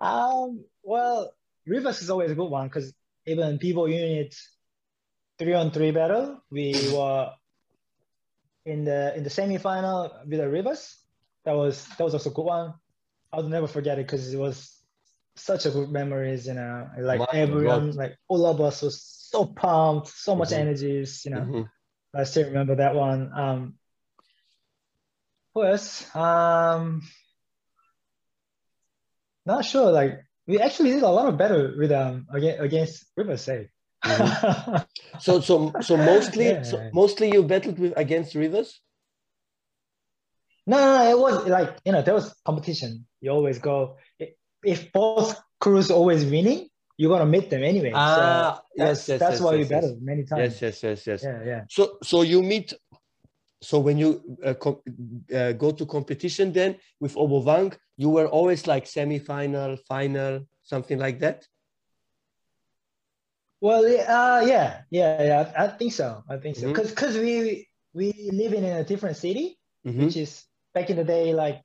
[0.01, 1.31] um, well,
[1.65, 2.93] Rivers is always a good one because
[3.25, 4.35] even people unit
[5.39, 7.31] three on three battle, we were
[8.65, 10.97] in the in the semi-final with the Rivers.
[11.45, 12.73] That was that was also a good one.
[13.31, 14.71] I'll never forget it because it was
[15.35, 16.89] such a good memories, you know.
[16.99, 17.95] Like My everyone, God.
[17.95, 20.59] like all of us was so pumped, so much Mhm.
[20.63, 21.41] energies, you know.
[21.41, 21.69] Mhm.
[22.13, 23.21] I still remember that one.
[23.33, 23.59] Um,
[25.53, 26.07] who else?
[26.15, 27.01] Um,
[29.45, 29.91] not sure.
[29.91, 33.69] Like we actually did a lot of better with um against, against Riverside.
[35.25, 36.63] So so so mostly Yeah.
[36.63, 38.69] so mostly you battled with against Rivers.
[40.67, 43.07] no, no, no, it was like you know there was competition.
[43.21, 43.97] You always go
[44.63, 47.91] if both crews always winning, you're gonna meet them anyway.
[47.93, 49.93] Ah, so that's, yes, yes, that's yes, why yes, we yes.
[50.01, 50.41] many times.
[50.41, 51.23] Yes, yes, yes, yes.
[51.23, 51.61] Yeah, yeah.
[51.69, 52.73] So so you meet.
[53.61, 54.81] So when you uh, com-
[55.33, 61.19] uh, go to competition, then with Oboang, you were always like semi-final, final, something like
[61.19, 61.47] that.
[63.61, 65.53] Well, uh, yeah, yeah, yeah.
[65.57, 66.21] I, I think so.
[66.29, 66.67] I think so.
[66.67, 70.05] Because because we we live in a different city, Mhm.
[70.05, 71.63] which is back in the day, like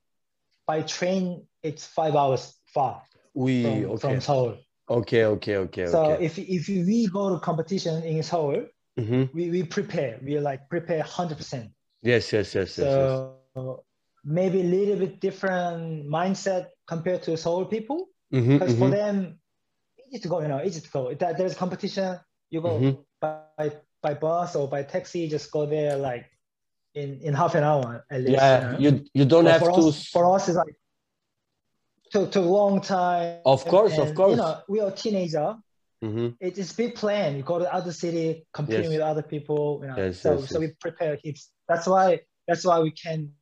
[0.66, 3.02] by train, it's five hours far
[3.34, 3.98] We from, okay.
[4.00, 4.56] from Seoul.
[4.90, 6.24] Okay, okay, okay, So okay.
[6.24, 8.66] if if we go to competition in Seoul,
[8.98, 9.32] Mhm.
[9.32, 10.18] we, we prepare.
[10.22, 11.70] We like prepare hundred percent.
[12.02, 13.10] Yes, yes, yes, yes, yes.
[13.54, 13.84] So
[14.24, 18.08] maybe a little bit different mindset compared to Seoul people.
[18.30, 18.94] Because for mhm.
[19.00, 19.14] them,
[20.08, 20.40] easy to go.
[20.40, 21.14] You know, easy to go.
[21.14, 22.18] That there's competition.
[22.50, 22.92] You go Mhm.
[23.20, 23.66] by
[24.02, 25.28] by bus or by taxi.
[25.28, 26.26] Just go there like
[26.94, 28.32] in in half an hour at least.
[28.38, 28.98] Yeah, you know?
[28.98, 29.88] you you don't have for to.
[29.88, 30.76] Us, for us, it's like
[32.10, 33.40] took took a long time.
[33.44, 34.32] Of course, of course.
[34.32, 35.56] You know, we are teenager.
[36.02, 36.36] Mhm.
[36.40, 37.36] It is big plan.
[37.36, 38.92] You go to other city, competing Yes.
[38.94, 39.80] with other people.
[39.82, 41.50] You know, Yes, so yes, so we prepare heaps.
[41.68, 43.32] That's why that's why we can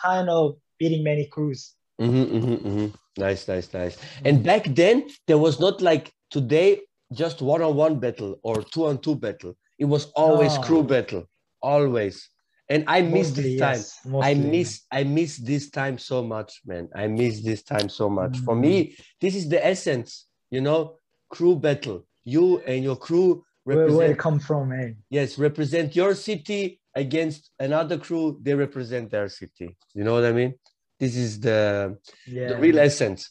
[0.00, 1.74] kind of beating many crews.
[2.00, 2.94] Mhm, mhm, mhm.
[3.16, 3.96] Nice, nice, nice.
[4.24, 6.80] And back then, there was not like today,
[7.12, 9.54] just one-on-one battle or two-on-two battle.
[9.78, 10.62] It was always No.
[10.62, 11.24] crew battle,
[11.62, 12.28] always.
[12.68, 13.78] And I miss Mostly, this time.
[13.80, 14.50] yes, I mostly.
[14.50, 16.88] miss, I miss this time so much, man.
[16.94, 18.38] I miss this time so much.
[18.38, 18.60] For Mm.
[18.60, 20.98] me, this is the essence, you know,
[21.28, 22.06] crew battle.
[22.24, 24.92] You and your crew where, where represent it come from, eh?
[25.10, 30.32] yes represent your city against another crew they represent their city you know what i
[30.32, 30.54] mean
[31.00, 31.96] this is the,
[32.26, 32.48] Yeah.
[32.48, 33.30] the real essence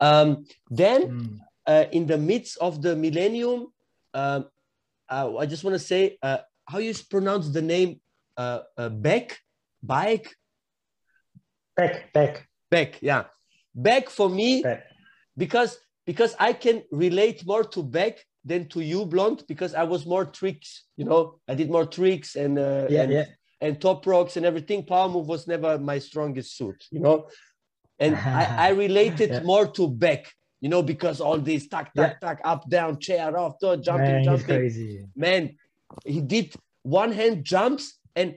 [0.00, 1.38] um, then Mm.
[1.66, 3.68] uh, in the midst of the millennium
[4.14, 4.46] um,
[5.10, 8.00] uh, i just want to say uh, how you pronounce the name
[8.36, 9.38] uh, uh, beck
[9.82, 10.34] bike
[11.76, 13.24] Back, back, Back, yeah
[13.74, 14.84] Back for me back.
[15.36, 20.04] because because I can relate more to Beck than to you, Blond, because I was
[20.06, 23.24] more tricks, you know, I did more tricks and uh, Yeah, and, yeah.
[23.60, 24.84] and top rocks and everything.
[24.84, 27.26] Power move was never my strongest suit, you know,
[27.98, 29.42] and I, I related Yeah.
[29.42, 33.58] more to Beck, you know, because all these tack tack tack up down chair off
[33.58, 35.56] door jumping Man, jumping man
[36.04, 38.36] he did one hand jumps and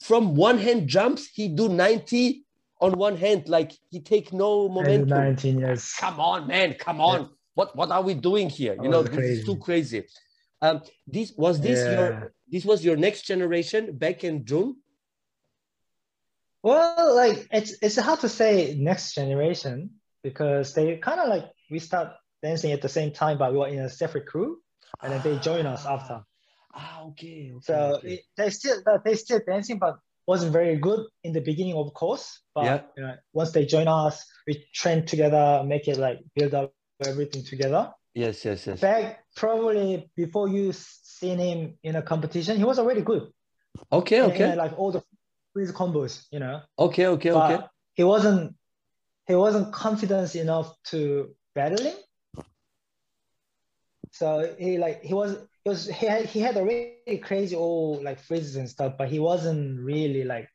[0.00, 2.44] from one hand jumps he do 90
[2.80, 5.08] on one hand like he take no momentum.
[5.08, 5.94] 19 years.
[5.98, 7.30] come on man come on.
[7.54, 8.74] What what are we doing here?
[8.82, 10.04] You know was this is too crazy.
[10.60, 11.92] um this was this Yeah.
[11.94, 14.76] your this was your next generation back in june?
[16.62, 19.90] Well, like it's it's hard to say next generation
[20.22, 23.68] because they kind of like we start dancing at the same time, but we were
[23.68, 24.58] in a separate crew,
[25.02, 26.22] and then they join us after.
[26.74, 28.08] Ah okay, okay, So okay.
[28.14, 32.40] it, they still they still dancing, but wasn't very good in the beginning, of course.
[32.54, 32.80] But Yeah.
[32.96, 36.72] you know, once they join us, we train together, make it like build up
[37.04, 37.92] everything together.
[38.14, 43.02] yes yes yes Back probably before you seen him in a competition, he was already
[43.02, 43.24] good.
[43.90, 45.02] okay And- okay and, like all the
[45.52, 46.60] freeze combos, you know.
[46.78, 48.54] okay okay okay but he wasn't
[49.26, 51.96] he wasn't confident enough to battling.
[54.12, 58.20] So he like he was was he had he had a really crazy old like
[58.20, 60.48] phrases and stuff, but he wasn't really like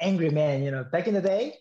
[0.00, 0.62] angry man.
[0.62, 1.54] You know, back in the day,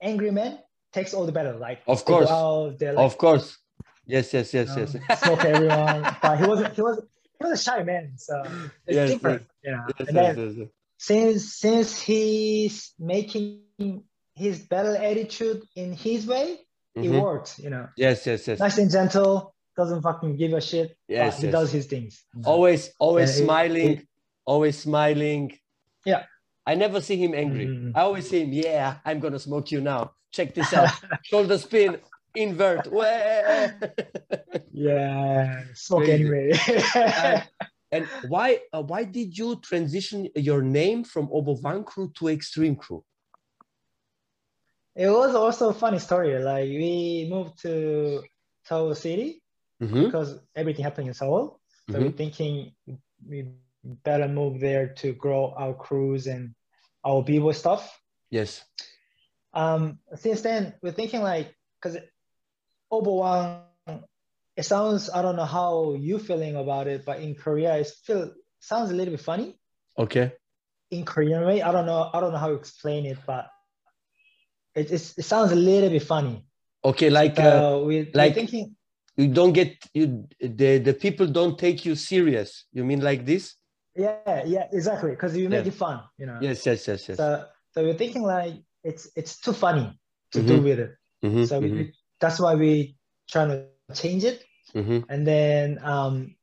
[0.00, 0.58] angry man
[0.92, 1.58] takes all the battle.
[1.58, 2.30] Like Of course.
[2.30, 3.58] out, like of course
[4.06, 6.06] yes yes yes yes smoke everyone.
[6.22, 6.98] but he wasn't he was
[7.38, 8.42] he was a shy man, so
[8.86, 9.42] it's Yes, different.
[9.62, 10.68] You know, yes, and yes, then yes, yes.
[10.98, 14.02] since since he's making
[14.34, 16.58] his battle attitude in his way,
[16.96, 17.22] it Mhm.
[17.22, 17.58] works.
[17.58, 20.96] You know, yes yes yes nice and gentle, doesn't fucking give a shit.
[21.08, 21.52] Yes, he yes.
[21.52, 22.24] does his things.
[22.44, 24.06] always always it- smiling it-
[24.44, 25.52] always smiling
[26.04, 26.24] Yeah.
[26.66, 27.92] i never see him angry Mm.
[27.94, 30.02] i always see him yeah i'm gonna smoke you now
[30.32, 30.90] check this out
[31.30, 31.90] shoulder spin
[32.34, 32.88] invert
[34.72, 36.52] yeah, smoke anyway.
[36.94, 37.40] Uh,
[37.92, 43.04] and why uh, why did you transition your name from Oboang Crew to Extreme Crew?
[44.96, 46.38] It was also a funny story.
[46.42, 48.22] Like we moved to
[48.64, 49.41] Seoul City
[49.82, 51.60] Mhm, because everything happened in Seoul.
[51.90, 52.16] So we're mhm.
[52.16, 52.74] thinking
[53.28, 53.48] we
[53.82, 56.54] better move there to grow our crews and
[57.04, 58.00] our b-boy stuff.
[58.30, 58.64] Yes.
[59.52, 61.98] Um, since then, we're thinking like, because
[62.90, 63.64] Obo
[64.56, 68.32] it sounds, I don't know how you feeling about it, but in Korea, it feel
[68.60, 69.58] sounds a little bit funny
[69.98, 70.32] Okay.
[70.90, 71.62] in Korean way.
[71.62, 73.48] I don't know, I don't know how to explain it, but
[74.74, 76.44] it, it sounds a little bit funny.
[76.84, 77.10] Okay.
[77.10, 78.76] Like uh, So we, like- we're thinking,
[79.16, 82.66] you don't get you the the people don't take you serious.
[82.72, 83.54] You mean like this?
[83.94, 85.72] yeah, yeah, exactly, because you make Yeah.
[85.72, 86.38] it fun, you know.
[86.40, 86.64] Yes.
[86.66, 86.88] Yes.
[86.88, 87.08] Yes.
[87.08, 87.16] Yes.
[87.18, 89.86] So, so we're thinking like it's it's too funny
[90.32, 90.46] to Mhm.
[90.46, 90.92] do with it.
[91.24, 92.96] Mhm, So we, mhm, we- that's why we
[93.28, 93.58] trying to
[93.94, 94.38] change it.
[94.74, 95.04] mhm.
[95.08, 96.34] And then um,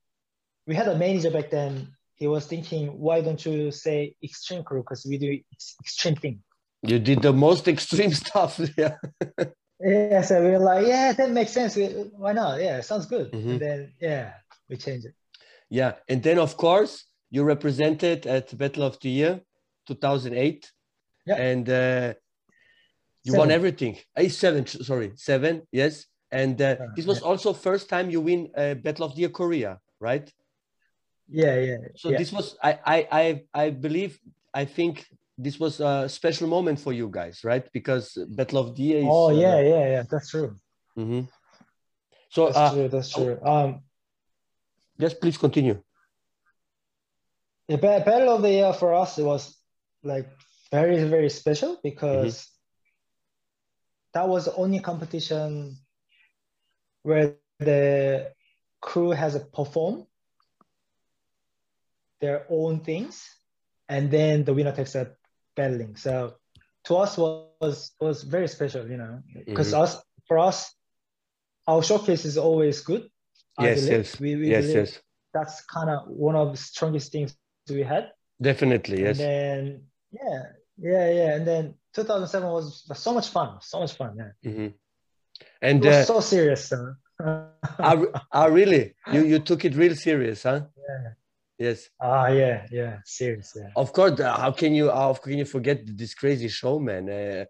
[0.67, 1.95] we had a manager back then.
[2.15, 4.82] He was thinking, why don't you say extreme crew?
[4.84, 6.43] Because we do ex- extreme thing.
[6.84, 8.59] You did the most extreme stuff.
[8.78, 8.95] Yeah.
[9.80, 11.76] Yeah, so we were like, yeah, that makes sense.
[11.76, 12.60] We- Why not?
[12.62, 13.32] Yeah, sounds good.
[13.32, 13.52] Mhm.
[13.52, 14.34] And then yeah,
[14.70, 15.16] we changed it.
[15.70, 15.94] Yeah.
[16.10, 19.42] And then of course you represented at Battle of the Year
[19.88, 20.72] 2008.
[21.26, 21.36] Yeah.
[21.36, 22.14] And uh,
[23.24, 23.98] you won everything.
[24.16, 24.66] A seven.
[24.66, 25.62] sorry, seven.
[25.72, 26.06] Yes.
[26.32, 29.30] And uh, Uh, this was also first time you win uh, Battle of the Year
[29.30, 30.32] Korea, right?
[31.28, 31.78] Yeah, yeah.
[31.96, 32.18] So yeah.
[32.18, 34.20] this was I, I I I believe
[34.54, 35.06] I think
[35.40, 37.66] this was a special moment for you guys, right?
[37.72, 40.04] Because Battle of the Year is oh uh, yeah, yeah, yeah.
[40.12, 40.56] That's true.
[40.98, 41.22] Mm-hmm.
[42.30, 42.88] So That's uh, true.
[42.90, 43.40] That's true.
[43.42, 43.82] Um,
[44.98, 45.82] yes, please continue.
[47.70, 49.56] the battle of the year for us it was
[50.04, 50.28] like
[50.72, 52.50] very very special because
[54.14, 55.78] that was the only competition
[57.04, 58.34] where the
[58.82, 60.06] crew has to perform
[62.22, 63.30] their own things
[63.88, 65.12] and then the winner takes a
[65.95, 66.34] so
[66.86, 69.82] to us was was very special you know because Mhm.
[69.84, 69.91] us
[70.28, 70.57] for us
[71.68, 73.03] our showcase is always good
[73.57, 73.91] I Yes, believe.
[73.91, 74.91] yes, we, we yes, believe yes,
[75.34, 77.36] that's kind of one of the strongest things
[77.70, 78.05] we had
[78.41, 79.20] definitely, yes.
[79.20, 79.60] and then
[80.12, 80.41] yeah,
[80.78, 81.36] yeah, yeah.
[81.36, 84.12] And then 2007 was so much fun, so much fun.
[84.18, 84.74] Yeah, Mhm.
[84.74, 84.76] it
[85.62, 86.72] And uh, so serious.
[87.22, 90.62] Ah, re- ah, really, you you took it real serious, huh?
[90.88, 91.14] yeah.
[91.60, 93.51] Yes, Ah, yeah, yeah, serious.
[93.55, 93.70] Yeah.
[93.76, 94.18] of course.
[94.20, 97.10] uh, How can you how can you forget this crazy show, man?
[97.10, 97.45] Uh,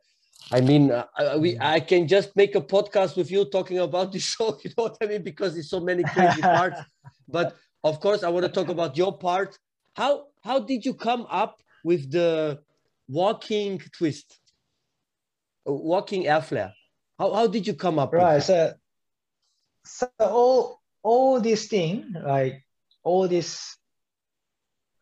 [0.51, 1.61] I mean, uh, I- we Mm.
[1.75, 4.57] I can just make a podcast with you talking about the show.
[4.63, 5.21] You know what I mean?
[5.21, 6.81] Because there's so many crazy parts.
[7.27, 9.57] But of course, I want to talk about your part.
[9.95, 10.11] How
[10.43, 12.59] how did you come up with the
[13.07, 14.27] walking twist,
[15.67, 16.73] Uh, walking air flare?
[17.19, 18.11] How how did you come up?
[18.11, 18.35] Right.
[18.41, 18.73] With it?
[19.85, 21.95] So, so all all this thing,
[22.33, 22.65] like
[23.03, 23.53] all these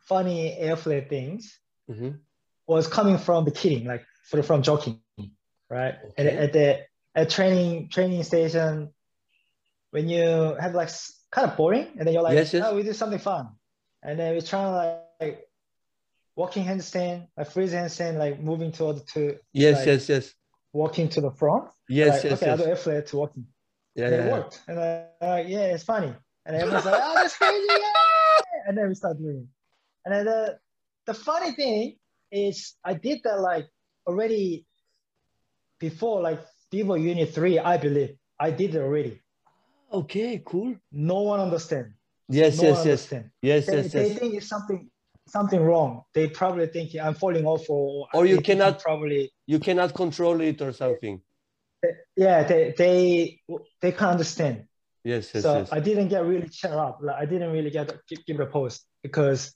[0.08, 2.20] funny air flare things, Mhm.
[2.68, 5.02] was coming from the kidding, like from, from joking,
[5.70, 5.96] right?
[6.12, 6.38] Okay.
[6.38, 6.86] at the
[7.16, 8.94] at training training station,
[9.92, 10.90] when you have like
[11.32, 12.64] kind of boring, and then you're like, Yes, yes.
[12.66, 13.50] oh, we do something fun,
[14.04, 15.48] and then we're trying to like,
[16.36, 20.34] walking handstand, like freeze handstand, like moving toward to Yes, like, yes, yes,
[20.74, 21.70] walking to the front.
[21.90, 22.70] yes, like, yes, okay, do yes.
[22.70, 23.46] air flare to walking.
[23.96, 24.32] Yeah, and it yeah, yeah.
[24.34, 24.62] worked.
[24.68, 26.14] And I, I'm like, yeah, it's funny.
[26.46, 27.66] And everyone's like, oh, that's crazy.
[27.68, 28.68] Yeah!
[28.68, 29.48] And then we start doing it.
[30.08, 30.58] And then the,
[31.06, 31.98] the funny thing
[32.32, 33.68] is I did that like
[34.08, 34.66] already
[35.80, 36.40] before like
[36.72, 38.16] Vivo Unit 3, I believe.
[38.40, 39.22] I did it already.
[39.92, 40.76] Okay, cool.
[40.94, 41.94] No one understand.
[42.30, 43.30] Yes, No yes, yes, understand.
[43.42, 44.20] yes, They, yes, they yes.
[44.20, 44.90] think it's something
[45.28, 46.04] something wrong.
[46.14, 50.62] They probably think I'm falling off or Or you cannot- probably You cannot control it
[50.62, 51.22] or something.
[52.16, 53.42] yeah, they they
[53.82, 54.68] they can't understand.
[55.04, 55.70] Yes, yes, so yes.
[55.72, 57.00] I didn't get really cheer up.
[57.02, 59.54] Like I didn't really get give, give a post because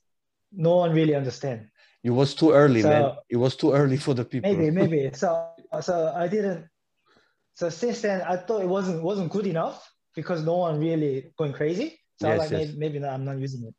[0.52, 1.68] no one really understand.
[2.04, 3.16] It was too early, man.
[3.30, 4.52] It was too early for the people.
[4.52, 5.10] Maybe, maybe.
[5.14, 5.50] So
[5.82, 6.68] so I didn't.
[7.54, 11.54] So since then, I thought it wasn't wasn't good enough because no one really going
[11.54, 12.00] crazy.
[12.20, 12.60] So Yes, like, yes.
[12.60, 13.76] maybe, maybe not, I'm not using it.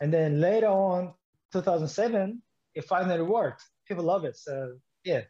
[0.00, 1.14] And then later on,
[1.52, 2.42] 2007,
[2.74, 3.62] it finally worked.
[3.86, 4.36] People love it.
[4.36, 5.22] So yeah.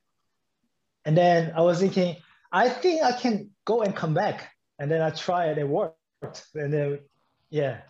[1.04, 2.16] And then I was thinking,
[2.50, 4.50] I think I can go and come back.
[4.78, 6.46] And then I tried, it it worked.
[6.54, 6.98] And then
[7.50, 7.82] yeah,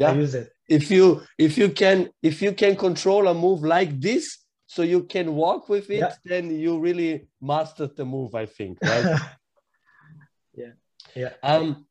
[0.00, 0.14] Yeah.
[0.14, 0.48] use it.
[0.68, 5.02] If you if you can if you can control a move like this, so you
[5.04, 6.14] can walk with it, Yeah.
[6.24, 8.34] then you really mastered the move.
[8.34, 9.04] I think, right?
[10.54, 10.72] yeah.
[11.14, 11.32] Yeah.
[11.42, 11.86] um,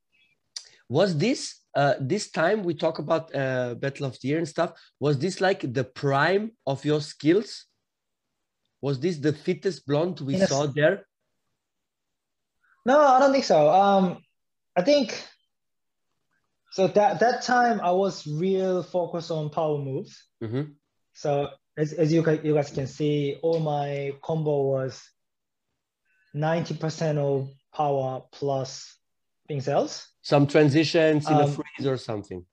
[0.87, 1.41] was this
[1.75, 4.71] uh, this time we talk about uh, Battle of the Year and stuff?
[4.99, 7.65] Was this like the prime of your skills?
[8.81, 10.49] Was this the fittest blonde we Yes.
[10.49, 11.05] saw there?
[12.85, 13.69] No, I don't think so.
[13.69, 14.23] Um,
[14.75, 15.07] I think
[16.71, 20.23] So that that time I was real focused on power moves.
[20.43, 20.71] Mm-hmm.
[21.13, 25.01] So as, as you guys, you guys can see, all my combo was
[26.35, 28.97] 90% of power plus
[29.47, 30.07] being cells.
[30.21, 32.45] Some transitions in a Um, freeze or something.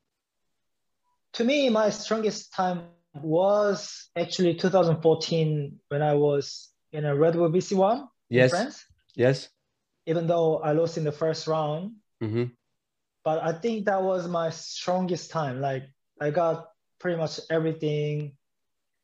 [1.34, 7.50] To me, my strongest time was actually 2014 when I was in a Red Bull
[7.50, 8.50] BC1 in Yes.
[8.50, 8.84] France.
[9.14, 9.48] Yes.
[10.06, 12.44] Even though I lost in the first round, Mm-hmm.
[13.26, 15.60] But I think that was my strongest time.
[15.60, 15.82] Like
[16.20, 16.68] I got
[17.00, 18.36] pretty much everything.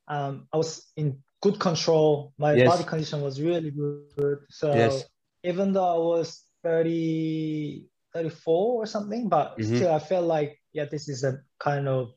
[0.07, 2.33] Um, I was in good control.
[2.39, 2.69] My Yes.
[2.71, 4.39] body condition was really good.
[4.49, 5.05] So Yes.
[5.43, 9.75] even though I was 30, 34 or something, but Mhm.
[9.77, 12.13] still I felt like, yeah, this is a kind of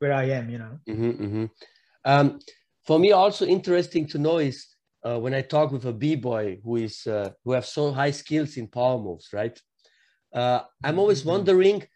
[0.00, 0.78] where I am, you know?
[0.86, 1.44] Mm-hmm, mm-hmm.
[2.04, 2.38] Um,
[2.86, 4.66] for me, also interesting to know is
[5.02, 8.58] uh, when I talk with a b-boy who is uh, who have so high skills
[8.58, 9.58] in power moves, right?
[10.34, 11.26] Uh, I'm always Mhm.
[11.26, 11.88] wondering,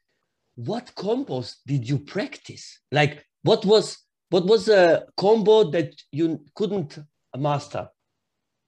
[0.55, 2.81] what combos did you practice?
[2.93, 3.99] Like, what was
[4.31, 6.99] what was a combo that you couldn't
[7.37, 7.89] master?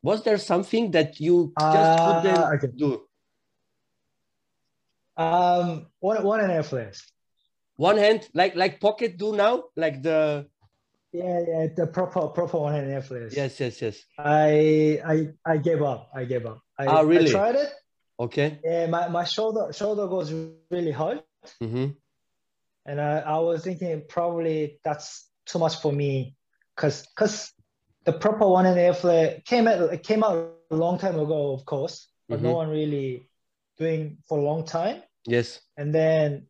[0.02, 2.72] Was there something that you just Ah, couldn't okay.
[2.76, 3.06] do?
[5.16, 7.12] Um, one, one and a half flares.
[7.76, 10.46] One hand, like like pocket do now, like the
[11.12, 13.34] Yeah, yeah, the proper, proper one and a half flares.
[13.36, 14.04] yes, yes, yes.
[14.18, 16.08] I, I, I gave up.
[16.14, 16.60] I gave up.
[16.78, 17.28] I, Ah, really?
[17.28, 17.70] I tried it.
[18.20, 18.60] Okay.
[18.62, 20.30] Yeah, my, my shoulder shoulder goes
[20.70, 21.22] really hard,
[21.62, 21.86] Mm-hmm.
[22.84, 26.36] and I, I was thinking probably that's too much for me,
[26.76, 27.52] cause cause
[28.04, 31.18] the proper one and a half flare came out it came out a long time
[31.18, 32.54] ago, of course, but no Mhm.
[32.56, 33.26] one really
[33.78, 35.02] doing for a long time.
[35.26, 35.60] Yes.
[35.78, 36.46] And then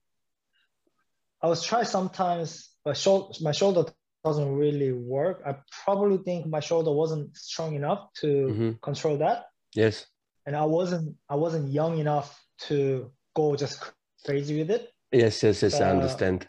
[1.43, 3.85] I was try sometimes, but shoulder my shoulder
[4.25, 5.43] doesn't really work.
[5.47, 8.81] I probably think my shoulder wasn't strong enough to Mhm.
[8.83, 9.47] control that.
[9.75, 10.07] Yes.
[10.47, 12.29] And I wasn't I wasn't young enough
[12.69, 13.79] to go just
[14.25, 14.93] crazy with it.
[15.13, 16.47] Yes, yes, yes, I Uh, understand.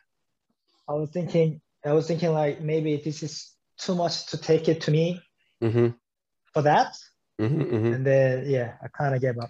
[0.88, 4.82] I was thinking I was thinking like maybe this is too much to take it
[4.82, 5.22] to me
[5.64, 5.88] Mm-hmm.
[6.54, 6.96] for that,
[7.40, 7.94] Mm-hmm, mm-hmm.
[7.94, 9.50] and then yeah, I kind of gave up.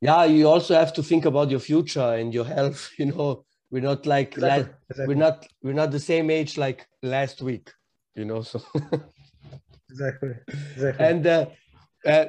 [0.00, 2.90] Yeah, you also have to think about your future and your health.
[2.98, 4.62] You know, we're not like Exactly.
[4.64, 5.06] la- exactly.
[5.08, 7.72] we're not we're not the same age like last week.
[8.14, 8.60] You know, so
[9.90, 10.30] exactly.
[10.74, 11.06] Exactly.
[11.06, 11.46] and uh,
[12.06, 12.26] uh,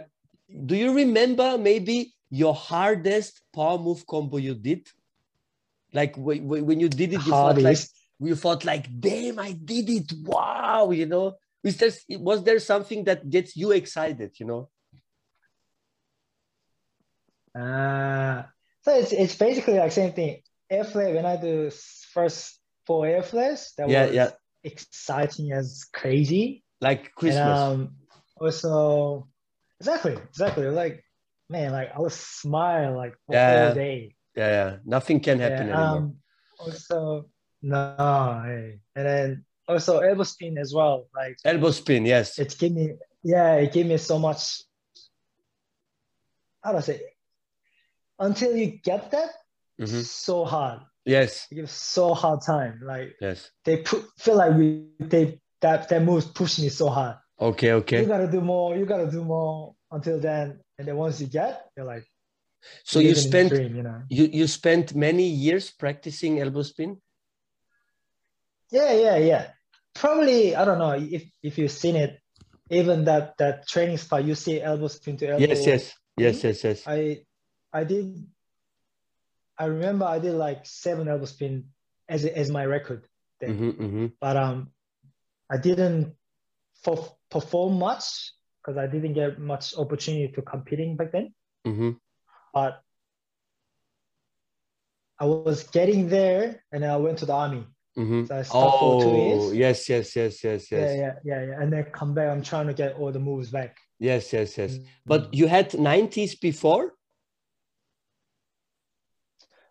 [0.66, 4.88] do you remember maybe your hardest power move combo you did?
[5.94, 7.78] Like when, when you did it, you thought like
[8.20, 10.14] you thought like, damn, I did it!
[10.24, 11.36] Wow, you know.
[11.64, 14.32] Was there was there something that gets you excited?
[14.40, 14.70] You know.
[17.60, 18.44] Uh,
[18.82, 20.42] so it's it's basically like same thing.
[20.70, 21.72] Air flare when I do
[22.12, 24.32] first four air flares, that Yeah, was yeah.
[24.64, 26.64] exciting as crazy.
[26.82, 27.60] Like And, Christmas.
[27.60, 27.96] um,
[28.40, 29.28] also,
[29.80, 30.68] exactly, exactly.
[30.68, 31.04] Like,
[31.50, 33.66] man, like I was smile like Yeah.
[33.68, 34.16] whole day.
[34.36, 34.78] yeah, yeah.
[34.86, 35.98] Nothing can happen Yeah, anymore.
[35.98, 36.16] um,
[36.60, 37.30] also,
[37.62, 38.80] no, hey.
[38.96, 41.08] and then also elbow spin as well.
[41.16, 42.38] Like Elbow spin, yes.
[42.40, 44.64] it gave me, yeah, it gave me so much.
[46.64, 47.02] How do I say?
[48.20, 49.30] Until you get that,
[49.80, 50.04] Mhm.
[50.06, 50.82] so hard.
[51.06, 52.80] Yes, It gives so hard time.
[52.82, 53.52] Like yes.
[53.66, 57.18] they put feel like we they that that moves push me so hard.
[57.40, 58.02] Okay, okay.
[58.02, 58.76] You gotta do more.
[58.78, 62.08] You gotta do more until then, and then once you get, you're like
[62.84, 64.04] So you spent dream, you know.
[64.10, 67.02] you you spent many years practicing elbow spin.
[68.72, 69.44] Yeah, yeah, yeah.
[69.94, 72.20] Probably I don't know if if you've seen it.
[72.72, 75.46] Even that that training spot, you see elbow spin to elbow.
[75.46, 76.88] Yes, yes, yes, yes, yes.
[76.88, 77.22] I
[77.72, 78.26] I did.
[79.58, 81.70] I remember I did like seven elbow spin
[82.10, 83.08] as as my record,
[83.40, 83.58] then.
[83.58, 84.72] hmm hmm but um,
[85.52, 86.16] I didn't
[87.30, 88.32] perform much
[88.62, 91.34] because I didn't get much opportunity to competing back then.
[91.66, 91.92] hmm
[92.54, 92.82] But
[95.20, 97.66] I was getting there, and then I went to the army.
[97.96, 99.56] hmm So I stopped for two Oh, years.
[99.56, 101.62] yes, yes, yes, yes, Yeah, yes, yeah, yeah, yeah.
[101.62, 102.28] And then come back.
[102.30, 103.78] I'm trying to get all the moves back.
[104.00, 104.78] yes, yes, yes.
[104.78, 104.86] Mm.
[105.06, 106.94] But you had 90s before,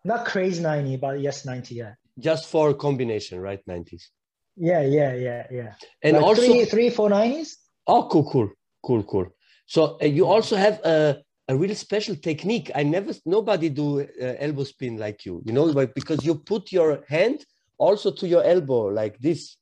[0.03, 1.75] not crazy 90, but yes, 90.
[1.75, 3.61] Yeah, just for combination, right?
[3.67, 4.09] 90s.
[4.55, 5.73] Yeah, yeah, yeah, yeah.
[6.01, 7.57] And Like also, three, three, four 90s.
[7.87, 8.49] oh, cool, cool,
[8.83, 9.27] cool, cool.
[9.67, 12.71] So uh, you also have a, a real special technique.
[12.75, 14.05] I never, nobody do uh,
[14.39, 17.45] elbow spin like you, you know, like, because you put your hand
[17.77, 19.57] also to your elbow like this.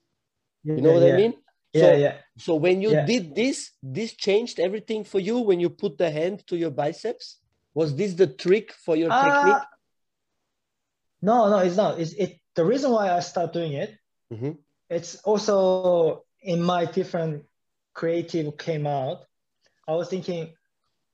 [0.63, 1.33] Yeah, You know what yeah, I mean?
[1.73, 2.15] Yeah, so, yeah.
[2.37, 3.05] So when you Yeah.
[3.05, 7.39] did this, this changed everything for you when you put the hand to your biceps?
[7.73, 9.63] Was this the trick for your Uh, technique?
[11.21, 11.99] no, no, it's not.
[11.99, 12.39] It's it.
[12.55, 13.97] The reason why I start doing it
[14.31, 14.57] Mhm.
[14.93, 17.45] It's also in my different
[17.93, 19.25] creative came out.
[19.87, 20.53] I was thinking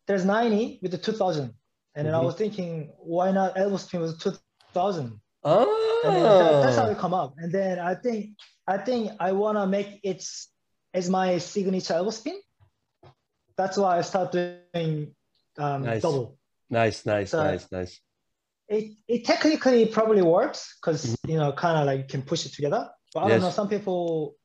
[0.07, 1.53] there's 90 with the 2000,
[1.95, 2.25] and then I Mhm.
[2.25, 4.39] was thinking why not elbow spin with 2000?
[4.73, 5.19] 2000.
[5.43, 5.65] Ah,
[6.05, 7.33] And that- that's how it come up.
[7.37, 10.23] And then I think I think I wanna make it
[10.93, 12.39] as my signature elbow spin.
[13.57, 15.15] That's why I start doing
[15.57, 16.01] um, Nice.
[16.03, 16.37] double.
[16.69, 17.99] nice, nice, So- nice, nice.
[18.67, 21.31] It it technically probably works because Mm-hmm.
[21.31, 22.89] you know kind of like you can push it together.
[23.13, 23.41] But I Yes.
[23.41, 23.55] don't know.
[23.55, 24.35] Some people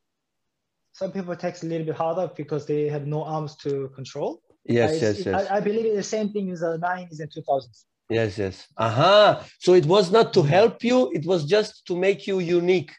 [0.93, 4.41] some people takes a little bit harder because they have no arms to control.
[4.63, 7.29] Yes, yes, it- yes, I, I believe it's the same thing as the 90s and
[7.31, 7.85] 2000s.
[8.09, 8.67] yes, yes.
[8.77, 8.87] Aha.
[8.87, 9.43] Uh-huh.
[9.59, 12.93] So it was not to help you; it was just to make you unique,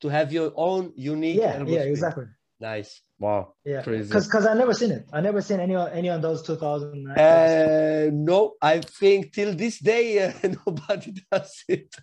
[0.00, 1.36] to have your own unique.
[1.36, 1.90] Yeah, yeah, spin.
[1.94, 2.24] exactly.
[2.60, 3.02] Nice.
[3.18, 3.54] Wow.
[3.64, 4.08] Yeah, Crazy.
[4.08, 5.04] because because I never seen it.
[5.12, 7.10] I never seen any any of those 2000.
[7.16, 10.32] Uh, no, I think till this day uh,
[10.66, 11.94] nobody does it.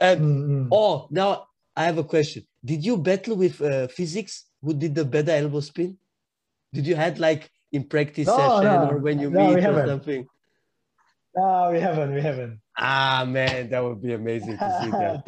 [0.00, 0.68] and Mm, mm.
[0.72, 1.46] oh, now
[1.76, 2.44] I have a question.
[2.64, 4.44] Did you battle with uh, Physicx?
[4.62, 5.98] Who did the better elbow spin?
[6.72, 8.88] Did you had like in practice No, session no.
[8.90, 9.88] or when you No, meet or haven't.
[9.88, 10.26] something?
[11.36, 12.14] No, we haven't.
[12.14, 12.60] We haven't.
[12.78, 15.22] Ah, man, that would be amazing to see that.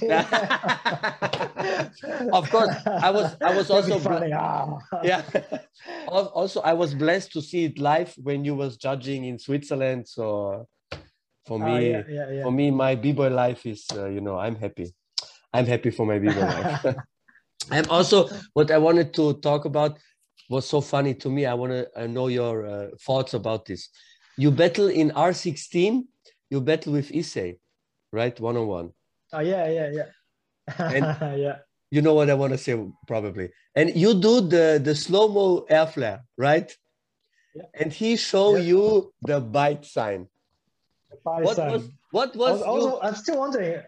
[2.32, 4.32] Of course, I was- I was also funny.
[4.32, 4.78] Ah.
[5.02, 5.22] yeah.
[6.08, 10.06] Also, I was blessed to see it live when you was judging in Switzerland.
[10.08, 10.66] So
[11.46, 12.42] for Ah, me, yeah, yeah, yeah.
[12.44, 14.94] for me, my b-boy life is, uh, you know, I'm happy.
[15.52, 16.84] I'm happy for my b-boy life.
[17.70, 19.98] and also, what I wanted to talk about
[20.48, 21.46] was so funny to me.
[21.46, 23.88] I want to know your uh, thoughts about this.
[24.36, 26.02] You battle in R16.
[26.50, 27.58] You battle with Issei,
[28.12, 28.38] right?
[28.40, 28.90] One on one.
[29.32, 30.08] Oh, yeah, yeah, yeah.
[30.78, 31.58] And- yeah.
[31.92, 32.78] You know what I want to say,
[33.08, 33.50] probably.
[33.74, 36.70] And you do the the slow mo air flare, right?
[37.52, 37.64] Yeah.
[37.74, 38.62] And he show Yeah.
[38.70, 40.28] you the bite sign.
[41.24, 41.72] Bye, What son.
[41.72, 41.82] was
[42.12, 43.82] what was you, I'm still wondering.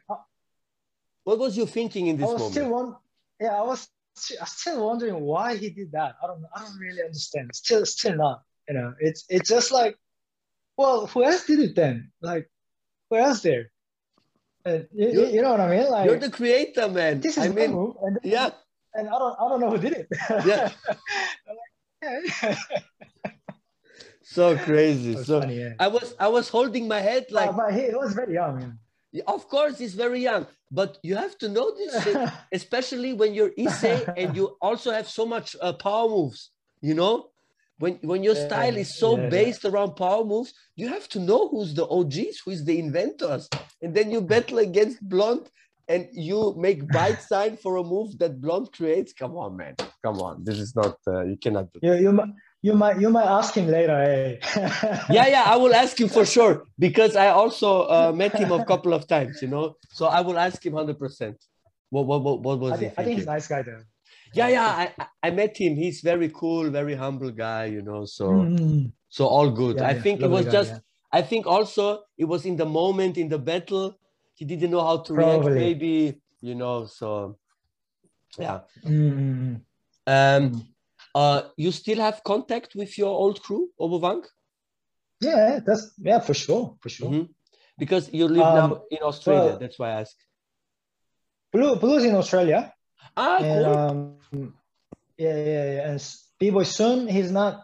[1.27, 2.53] I, what was you thinking in I this was moment?
[2.53, 2.97] still one.
[3.41, 3.89] Yeah, I was.
[4.41, 6.16] I'm still wondering why he did that.
[6.23, 6.45] I don't.
[6.55, 7.51] I don't really understand.
[7.55, 8.43] Still, still not.
[8.68, 9.97] You know, it's it's just like,
[10.77, 12.12] well, who else did it then?
[12.20, 12.51] Like,
[13.11, 13.70] who else there?
[14.64, 15.91] And you, you, know what I mean?
[15.91, 17.20] Like, You're the creator, man.
[17.20, 18.51] this is I mean, move, and, yeah,
[18.95, 20.07] and I don't I don't know who did it.
[20.47, 20.70] Yeah.
[22.03, 22.59] Like,
[24.23, 25.16] so crazy.
[25.25, 25.75] So funny, yeah.
[25.81, 28.59] I was I was holding my head like, Uh, but he was very young.
[28.59, 28.79] man.
[29.27, 32.17] Of course he's very young, but you have to know this shit,
[32.53, 36.51] especially when you're Issei and you also have so much uh, power moves.
[36.81, 37.31] You know,
[37.79, 39.29] when when your Yeah, style is so yeah, yeah.
[39.31, 43.49] based around power moves, you have to know who's the OGs, who's the inventors,
[43.83, 45.49] and then you battle against Blond.
[45.89, 49.13] And you make bite sign for a move that Blond creates.
[49.13, 49.75] Come on, man.
[50.05, 50.43] Come on.
[50.45, 50.97] This is not.
[51.07, 51.81] Uh, you cannot do.
[51.83, 52.13] you you
[52.63, 53.99] you might you might ask him later.
[54.05, 54.41] Hey.
[55.09, 58.63] yeah yeah i will ask him for sure because i also uh, met him a
[58.65, 61.37] couple of times you know so i will ask him 100%
[61.91, 63.83] what what what, what was I he think, I think he's a nice guy though.
[64.35, 68.27] yeah yeah I, I- met him he's very cool very humble guy you know so
[68.49, 68.93] Mm.
[69.09, 70.79] so all good Yeah, i yeah, think it was guy, just yeah.
[71.13, 73.99] i think also it was in the moment in the battle
[74.35, 77.39] he didn't know how to react maybe you know so
[78.39, 79.63] yeah Mm.
[80.07, 80.72] um
[81.15, 84.23] uh you still have contact with your old crew Oboang?
[85.21, 87.11] Yeah, that's yeah for sure, for sure.
[87.11, 87.29] Mhm.
[87.79, 90.17] because you live Um, now in australia well- that's why i ask
[91.53, 92.73] Blue Blue's in Australia,
[93.17, 93.77] Ah, and cool.
[93.77, 94.55] um,
[95.19, 95.91] yeah, yeah, yeah.
[95.91, 96.01] And
[96.41, 97.55] B-boy Sun, he's not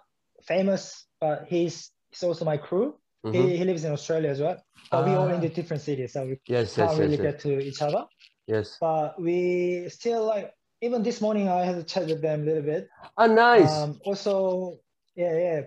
[0.43, 2.89] famous, but he's he's also my crew.
[3.25, 3.33] Mhm.
[3.35, 4.59] He, he lives in Australia as well.
[4.91, 5.41] But we all in Ah.
[5.47, 7.33] the different cities, so we Yes, can't yes, really yes, yes.
[7.33, 8.03] get to each other.
[8.47, 8.77] yes.
[8.79, 12.63] But we still like even this morning I had a chat with them a little
[12.63, 12.89] bit.
[13.17, 13.71] Ah, nice.
[13.71, 14.79] Um, also,
[15.15, 15.61] yeah, yeah.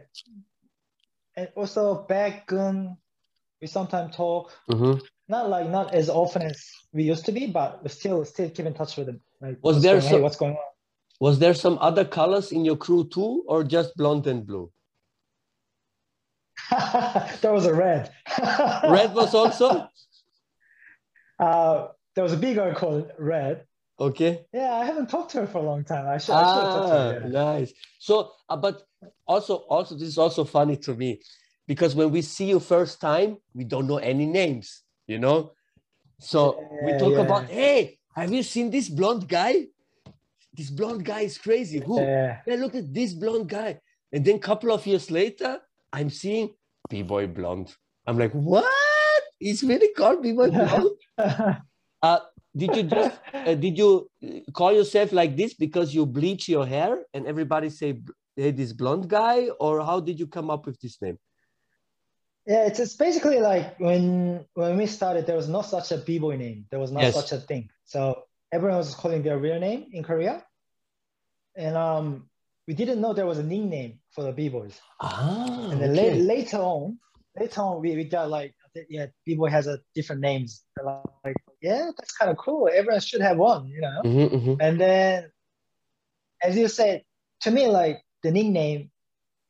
[1.35, 2.97] And also back Gun,
[3.61, 4.51] we sometimes talk.
[4.69, 5.01] Mhm.
[5.27, 6.61] Not like not as often as
[6.93, 9.21] we used to be, but we still still keep in touch with them.
[9.39, 10.71] Like Was what's there going, hey, what's going on?
[11.19, 14.71] Was there some other colors in your crew too, or just blonde and blue?
[17.41, 18.11] there was a red.
[18.37, 19.87] Red was also
[21.39, 23.65] uh, there was a big girl called Red.
[24.01, 24.45] Okay.
[24.51, 26.07] Yeah, I haven't talked to her for a long time.
[26.07, 27.21] I should, I should have talked to Ah, her.
[27.21, 27.29] yeah.
[27.29, 27.73] nice.
[27.99, 28.81] So, uh, but
[29.27, 31.21] also, also, this is also funny to me
[31.67, 35.53] because when we see you first time, we don't know any names, you know.
[36.19, 37.19] So we talk yeah.
[37.21, 39.67] about, hey, have you seen this blonde guy?
[40.51, 41.79] This blonde guy is crazy.
[41.79, 42.01] Who?
[42.01, 42.39] Yeah.
[42.47, 43.79] yeah, look at this blonde guy.
[44.11, 45.59] And then a couple of years later,
[45.93, 46.55] I'm seeing
[46.89, 47.73] B-Boy Blond.
[48.07, 48.65] I'm like, what?
[49.39, 50.89] He's really called B-Boy Blond?
[52.03, 52.17] Uh,
[52.55, 54.09] did you just, uh, did you
[54.53, 57.99] call yourself like this because you bleach your hair and everybody say,
[58.35, 59.49] hey, this blonde guy?
[59.59, 61.17] Or how did you come up with this name?
[62.45, 66.37] Yeah, it's, it's basically like when when we started, there was no such a b-boy
[66.37, 66.65] name.
[66.71, 67.13] There was not Yes.
[67.13, 67.69] such a thing.
[67.85, 70.43] So everyone was calling their real name in Korea,
[71.55, 72.29] and um,
[72.67, 74.79] we didn't know there was a nickname for the b-boys.
[74.99, 76.17] Ah, And then okay.
[76.19, 76.97] la- later on,
[77.39, 78.55] later on, we, we got like
[78.89, 80.63] yeah, b-boy has a different names.
[80.83, 82.69] Like, yeah, that's kind of cool.
[82.73, 84.01] Everyone should have one, you know.
[84.03, 84.57] Mhm, mhm.
[84.59, 85.31] And then,
[86.43, 87.03] as you said,
[87.41, 88.91] to me, like the nickname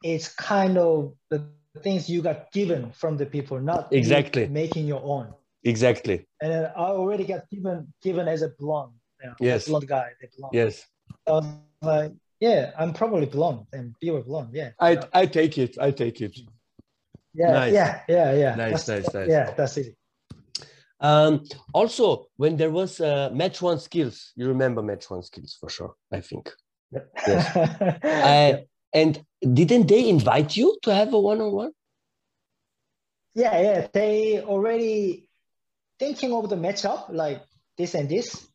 [0.04, 1.46] is kind of the
[1.84, 4.48] things you got given from the people, not Exactly.
[4.48, 5.34] making your own.
[5.64, 6.26] Exactly.
[6.42, 9.68] And then I already got given given as a blonde, you know, Yes.
[9.68, 10.08] blonde guy,
[10.38, 10.54] blonde.
[10.54, 10.86] Yes.
[11.28, 11.46] Was
[11.82, 14.72] like, yeah, I'm probably blonde and you were blonde, yeah.
[14.80, 15.78] I I take it.
[15.80, 16.36] I take it.
[17.34, 17.74] yeah, nice.
[17.74, 18.56] yeah, yeah, yeah.
[18.56, 19.30] Nice, That's- nice, nice.
[19.30, 19.96] Yeah, that's easy.
[21.02, 21.44] Um,
[21.74, 25.96] also, when there was uh, match one skills, you remember match one skills for sure.
[26.12, 26.52] I think.
[27.28, 28.58] Uh,
[28.94, 31.72] and didn't they invite you to have a one-on-one?
[33.34, 33.88] yeah, yeah.
[33.94, 35.28] They already
[36.00, 37.42] thinking of the matchup like
[37.78, 38.48] this and this,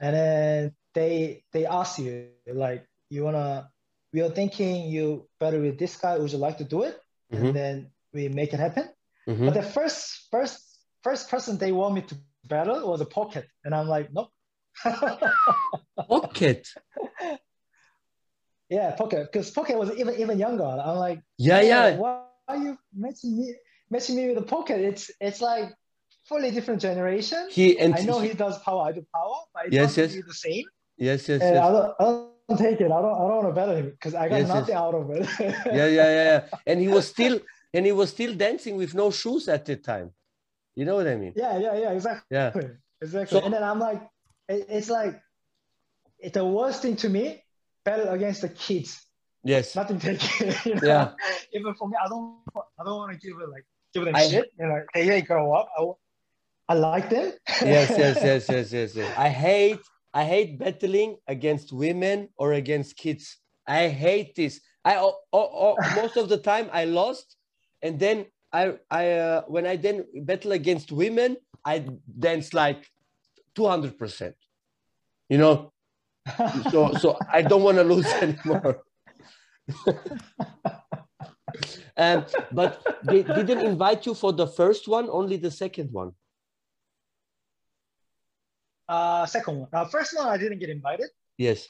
[0.00, 3.70] and then they they ask you like, you wanna?
[4.12, 6.18] We are thinking you better with this guy.
[6.18, 6.98] Would you like to do it?
[7.32, 7.38] Mhm.
[7.38, 8.88] And then we make it happen.
[9.28, 9.46] Mhm.
[9.46, 10.69] But the first first
[11.02, 14.30] first person they want me to battle was a pocket, and I'm like, nope.
[16.08, 16.68] Pocket.
[18.68, 20.64] yeah, pocket, because pocket was even even younger.
[20.64, 21.96] I'm like, Yeah, "Oh, yeah.
[21.96, 23.54] Why are you matching me
[23.90, 24.80] matching me with a pocket?
[24.80, 25.74] It's it's like
[26.24, 27.48] fully different generation.
[27.50, 30.14] He and I know he does power, I do power, but it Yes, yes.
[30.14, 30.64] the same.
[30.96, 31.72] yes, yes, And I yes.
[31.74, 32.90] don't, I don't take it.
[32.90, 34.56] I don't I don't want to battle him because I got Yes, yes.
[34.56, 35.26] nothing out of it.
[35.40, 36.40] yeah, yeah, yeah, yeah.
[36.66, 37.40] And he was still
[37.74, 40.10] and he was still dancing with no shoes at the time.
[40.76, 41.32] You know what I mean?
[41.36, 42.26] yeah, yeah, yeah, exactly.
[42.30, 42.52] Yeah.
[43.02, 43.38] Exactly.
[43.40, 44.02] So- and then I'm like,
[44.48, 45.18] it, it's like
[46.18, 47.42] it's the worst thing to me,
[47.84, 49.00] battle against the kids.
[49.42, 49.74] Yes.
[49.74, 50.52] Nothing taken.
[50.66, 50.80] You know?
[50.82, 51.12] Yeah.
[51.54, 52.36] Even for me, I don't
[52.78, 53.64] I don't want to give it like
[53.94, 54.52] give them I- shit.
[54.58, 55.68] You know, hey, hey, grow up.
[55.78, 55.82] I,
[56.72, 57.32] I like them.
[57.62, 59.14] Yes, yes, yes, yes, yes, yes.
[59.16, 59.80] I hate
[60.12, 63.38] I hate battling against women or against kids.
[63.66, 64.60] I hate this.
[64.84, 67.36] I o- o- o- most of the time I lost,
[67.80, 71.86] and then I I uh, when I then battle against women, I
[72.18, 72.86] dance like
[73.54, 74.34] two hundred percent.
[75.28, 75.72] You know,
[76.70, 78.82] so so I don't want to lose anymore.
[81.96, 86.12] um, but they didn't invite you for the first one, only the second one.
[88.88, 89.68] uh, second one.
[89.72, 91.68] Uh, first one, I didn't get invited Yes.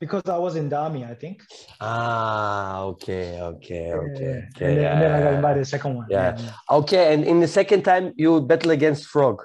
[0.00, 1.04] Because I was in the army.
[1.04, 1.42] I think.
[1.80, 4.48] Ah, okay, okay, okay, Yeah.
[4.56, 4.66] okay.
[4.66, 5.36] And, then, and then I got yeah.
[5.36, 6.06] invited second one.
[6.10, 6.38] Yeah.
[6.70, 9.44] Okay, and in the second time you battle against Frog,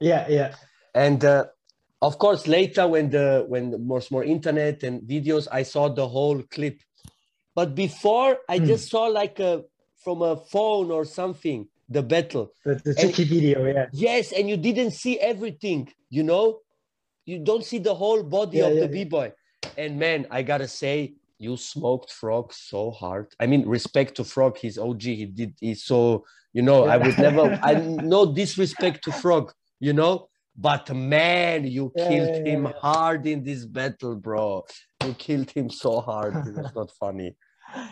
[0.00, 0.54] Yeah, yeah.
[0.94, 1.46] and uh,
[2.00, 6.06] of course later when the when there was more internet and videos, I saw the
[6.06, 6.78] whole clip.
[7.54, 8.66] But before, I Hmm.
[8.66, 9.64] just saw like a
[10.04, 12.52] from a phone or something the battle.
[12.64, 13.64] The, the tricky video.
[13.66, 13.86] Yeah.
[13.92, 16.60] Yes, and you didn't see everything, you know?
[17.24, 18.88] You don't see the whole body Yeah, of yeah, the.
[18.88, 19.32] B-boy.
[19.76, 23.34] And man, I gotta say, you smoked Frog so hard.
[23.40, 27.18] I mean, respect to Frog, he's OG, he did he's so, you know, I would
[27.18, 30.28] never I no disrespect to Frog, you know.
[30.56, 34.64] But man, you killed him hard in this battle, bro.
[35.04, 36.34] You killed him so hard.
[36.46, 37.34] It was not funny.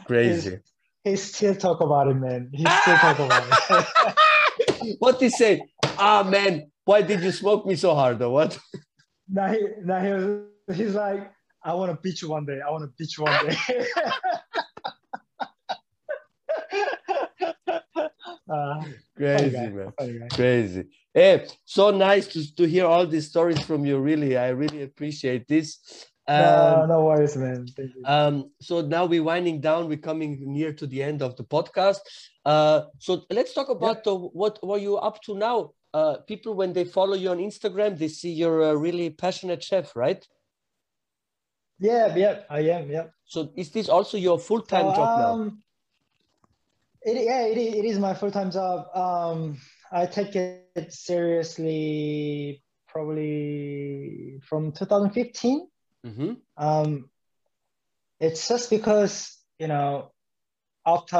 [0.07, 0.59] Crazy.
[1.03, 2.51] He still talk about it, man.
[2.53, 4.97] He still talk about it.
[4.99, 5.63] what he say?
[5.99, 8.59] Ah man, why did you smoke me so hard or what?
[9.33, 12.61] Now he, now he was, he's like, I want to beat you one day.
[12.67, 13.57] I want to beat you one day.
[18.53, 18.83] uh,
[19.17, 19.69] Crazy, guy.
[19.69, 19.93] man.
[20.33, 20.85] Crazy.
[21.13, 23.99] Hey, so nice to, to hear all these stories from you.
[23.99, 25.79] Really, I really appreciate this.
[26.29, 27.67] no, Um, no worries, man.
[27.77, 28.03] Thank you.
[28.05, 29.89] um, so now we're winding down.
[29.89, 32.01] We're coming near to the end of the podcast.
[32.45, 35.73] Uh, so let's talk about the, what what you're up to now.
[35.93, 39.97] Uh, people, when they follow you on Instagram, they see you're a really passionate chef,
[39.97, 40.27] right?
[41.81, 42.91] yeah, yeah, I am.
[42.91, 43.07] Yeah.
[43.25, 45.33] So is this also your full time So, job now?
[45.33, 45.63] um,
[47.03, 48.95] It, yeah, it, is- it is my full time job.
[48.95, 49.59] Um,
[49.91, 55.69] I take it seriously probably from 2015.
[56.07, 56.33] Mm-hmm.
[56.57, 57.09] Um,
[58.21, 60.13] it's just because you know
[60.87, 61.17] after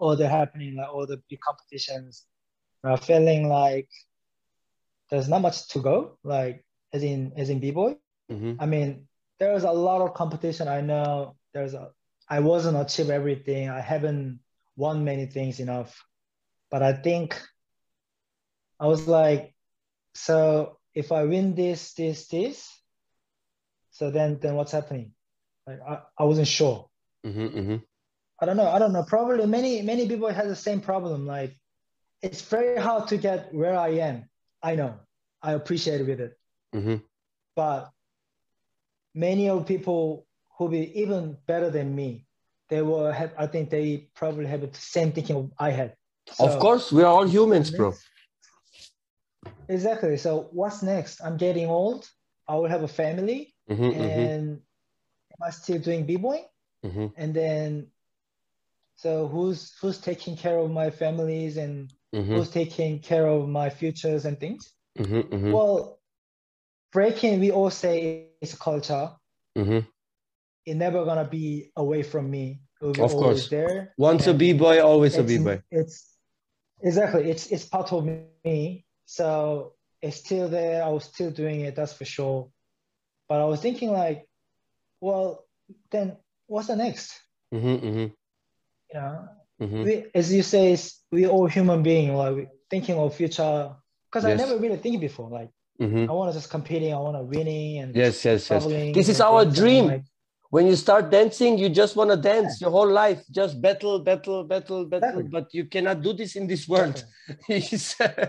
[0.00, 2.24] all the happening, like all the big competitions,
[2.88, 3.88] uh, feeling like
[5.10, 6.18] there's not much to go.
[6.24, 7.96] Like as in as in b boy.
[8.30, 8.60] Mm-hmm.
[8.60, 9.08] I mean,
[9.38, 10.68] there's a lot of competition.
[10.68, 11.90] I know there's a.
[12.28, 13.68] I wasn't achieve everything.
[13.68, 14.40] I haven't
[14.76, 16.04] won many things enough,
[16.70, 17.40] but I think
[18.78, 19.54] I was like,
[20.14, 22.68] so if I win this, this, this,
[23.90, 25.12] so then then what's happening?
[25.66, 26.88] Like I, I wasn't sure.
[27.26, 27.58] Mm-hmm.
[27.58, 27.76] Mm-hmm.
[28.40, 28.68] I don't know.
[28.68, 29.04] I don't know.
[29.04, 31.26] Probably many many people have the same problem.
[31.26, 31.56] Like
[32.22, 34.28] it's very hard to get where I am.
[34.62, 34.94] I know.
[35.42, 36.38] I appreciate with it.
[36.74, 36.96] Mm-hmm.
[37.56, 37.90] but
[39.14, 40.26] many of people
[40.58, 42.26] who be even better than me
[42.68, 45.94] they were have I think they probably have the same thinking I had.
[46.40, 47.94] of course, we are all humans, bro.
[49.68, 50.16] Exactly.
[50.16, 51.20] So what's next?
[51.22, 52.08] I'm getting old.
[52.46, 54.60] I will have a family, Mhm, mhm, and
[55.32, 56.44] am I still doing b-boy?
[56.84, 57.86] mhm, And then,
[58.98, 63.70] so who's who's taking care of my families and mhm, who's taking care of my
[63.70, 64.74] futures and things?
[64.98, 66.00] mhm, mhm, Well,
[66.92, 69.10] breaking we all say a culture.
[69.56, 69.86] mhm.
[70.34, 72.60] It's never gonna be away from me.
[72.80, 73.48] It will be Of always course.
[73.48, 73.94] there.
[73.98, 75.62] Once a And b-boy, always a it's, b-boy.
[75.70, 76.16] It's
[76.82, 78.84] exactly it's it's part of me.
[79.06, 80.82] So it's still there.
[80.84, 82.50] I was still doing it, that's for sure.
[83.28, 84.26] But I was thinking like,
[85.00, 85.44] well,
[85.90, 87.12] then what's the next?
[88.92, 89.28] You know,
[89.60, 89.84] mhm.
[89.84, 90.76] we, as you say,
[91.12, 93.74] we all human being, like thinking of future.
[94.10, 95.28] Because I never really think before.
[95.30, 96.08] Like mhm.
[96.08, 98.64] I want to just competing, I want to winning and Yes, yes, yes.
[98.94, 99.86] This is our dream.
[99.86, 100.04] like,
[100.50, 104.44] When you start dancing, you just want to dance your whole life, just battle, battle,
[104.44, 105.20] battle, battle.
[105.20, 105.28] Exactly.
[105.30, 107.04] But you cannot do this in this world.
[107.50, 108.26] Uh,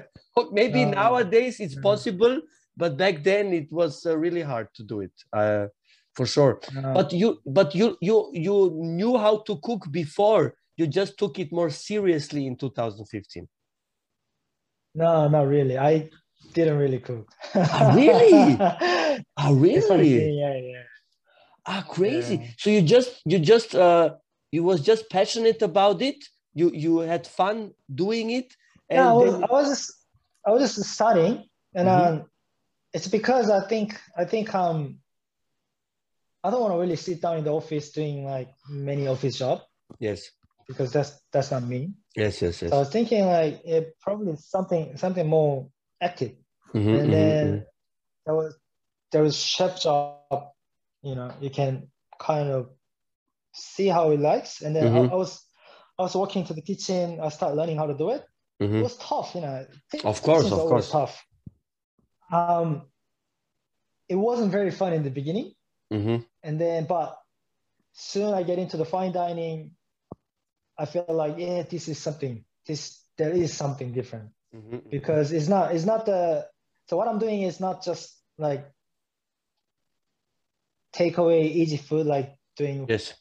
[0.52, 0.92] maybe No.
[1.02, 1.82] nowadays it's No.
[1.82, 2.42] possible,
[2.76, 5.68] but back then it was uh, really hard to do it, uh,
[6.20, 6.60] for sure.
[6.78, 8.56] uh, But you, but you, you, you
[9.00, 10.44] knew how to cook before.
[10.76, 13.48] You just took it more seriously in 2015.
[14.96, 15.78] no, not really.
[15.78, 16.10] I
[16.54, 17.26] didn't really cook.
[17.96, 18.58] Really?
[19.38, 20.40] Funny really?
[20.44, 20.84] yeah, yeah.
[21.66, 22.36] Ah, crazy.
[22.36, 22.48] Yeah.
[22.58, 24.16] So you just, you just, uh,
[24.52, 26.20] you was just passionate about it.
[26.54, 27.72] You, you had fun
[28.04, 28.50] doing it.
[28.90, 29.88] And yeah, I was, then- I was just,
[30.48, 31.36] I was just studying,
[31.76, 32.08] and Mhm.
[32.08, 32.16] um,
[32.96, 33.90] it's because I think,
[34.22, 34.80] I think um,
[36.44, 39.62] I don't want to really sit down in the office doing like many office job
[40.00, 40.32] yes,
[40.68, 41.94] because that's that's not me.
[42.16, 42.68] yes, yes, yes.
[42.70, 45.70] So I was thinking like it probably something something more
[46.02, 46.34] active,
[46.74, 47.66] Mhm, and mhm, then mhm.
[48.26, 48.58] there was
[49.12, 50.16] there was chef job,
[50.70, 51.54] you know, you can
[51.88, 52.70] kind of
[53.28, 55.06] see how it likes, and then I, Mhm.
[55.12, 55.30] I was
[55.98, 58.24] I was walking to the kitchen, I started learning how to do it.
[58.78, 58.82] it Mhm.
[58.82, 59.66] was tough, you know.
[60.04, 60.92] Of course, of course.
[60.92, 61.26] Tough.
[62.32, 62.82] Um,
[64.10, 65.54] it wasn't very fun in the beginning,
[65.92, 66.26] Mhm.
[66.44, 67.18] and then but
[67.94, 69.76] soon I get into the fine dining.
[70.78, 72.46] I feel like yeah, this is something.
[72.66, 74.90] This there is something different Mhm.
[74.90, 76.48] because it's not it's not the
[76.88, 78.66] so what I'm doing is not just like
[80.94, 83.14] takeaway easy food like doing Yes,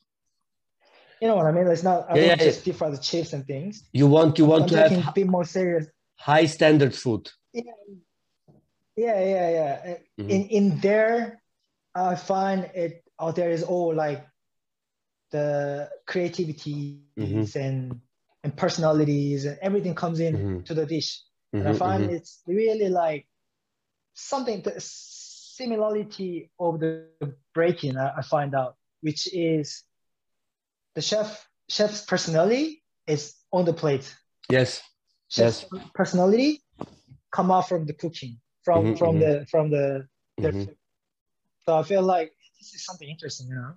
[1.20, 1.66] you know what I mean.
[1.66, 3.88] It's not I Yeah, don't yeah, just deep fry the chips and things.
[3.92, 5.86] you want you want I'm to have a bit more serious.
[6.16, 7.30] high standard food.
[7.52, 7.62] Yeah,
[8.96, 9.96] yeah, yeah, yeah.
[10.18, 10.30] Mhm.
[10.30, 11.42] In in there,
[12.04, 13.02] I find it.
[13.20, 14.24] out there is all like
[15.30, 17.56] the creativity Mhm.
[17.56, 18.00] and
[18.44, 20.64] and personalities and everything comes in Mhm.
[20.66, 21.22] to the dish.
[21.52, 22.10] And I Mhm, find mhm.
[22.10, 23.26] it's really like
[24.14, 27.96] something the similarity of the breaking.
[27.96, 29.84] I, I find out, which is
[30.94, 34.16] the chef chef's personality is on the plate.
[34.48, 34.82] Yes,
[35.28, 36.62] Chef's personality
[37.30, 40.06] come out from the cooking, from Mhm, from the from the
[40.40, 40.77] food.
[41.68, 43.74] So I feel like this is something interesting, you know.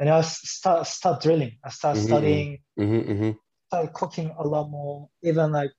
[0.00, 1.52] And I start start drilling.
[1.64, 2.08] I start Mhm, mhm.
[2.08, 3.38] studying, Mhm, mhm.
[3.68, 5.08] start cooking a lot more.
[5.22, 5.70] Even like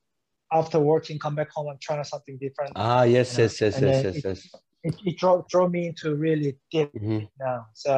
[0.54, 2.72] after working, come back home, I'm trying something different.
[2.78, 4.40] Ah, yes, You know, yes, yes, and yes, yes, it- yes.
[4.88, 7.28] It, it draw draw me into really deep Mhm.
[7.38, 7.60] now.
[7.74, 7.92] So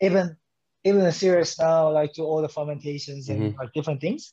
[0.00, 0.24] even
[0.88, 4.32] even the series now, like do all the fermentations and like different things.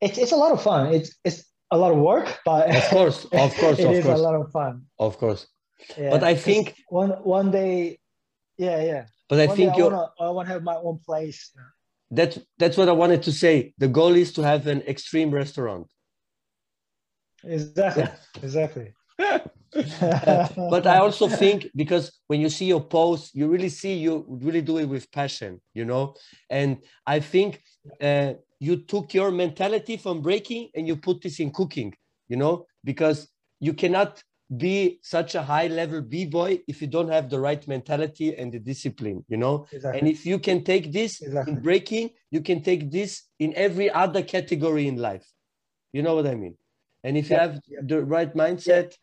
[0.00, 0.94] It's it's a lot of fun.
[0.96, 4.18] It's it's a lot of work, but Of course, of course, it of is course,
[4.20, 4.74] a lot of fun.
[4.98, 5.42] of course.
[5.96, 7.98] Yeah, But I think- one one day,
[8.56, 9.06] yeah, yeah.
[9.28, 11.52] But I one think I wanna I wanna have my own place.
[12.10, 13.74] That's that's what I wanted to say.
[13.78, 15.86] The goal is to have an extreme restaurant.
[17.44, 18.04] Exactly,
[18.42, 18.94] exactly.
[20.74, 24.62] but I also think because when you see your posts, you really see you really
[24.62, 26.14] do it with passion, you know.
[26.48, 27.62] And I think
[28.00, 31.94] uh, you took your mentality from breaking and you put this in cooking,
[32.28, 33.28] you know, because
[33.60, 34.22] you cannot
[34.56, 38.50] be such a high level b boy if you don't have the right mentality and
[38.50, 39.66] the discipline, you know.
[39.72, 40.00] exactly.
[40.00, 41.52] And if you can take this Exactly.
[41.52, 45.26] in breaking, you can take this in every other category in life.
[45.92, 46.56] You know what I mean?
[47.04, 47.80] And if you have yeah.
[47.82, 48.94] the right mindset,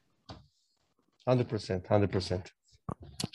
[1.28, 2.48] 100%, 100%.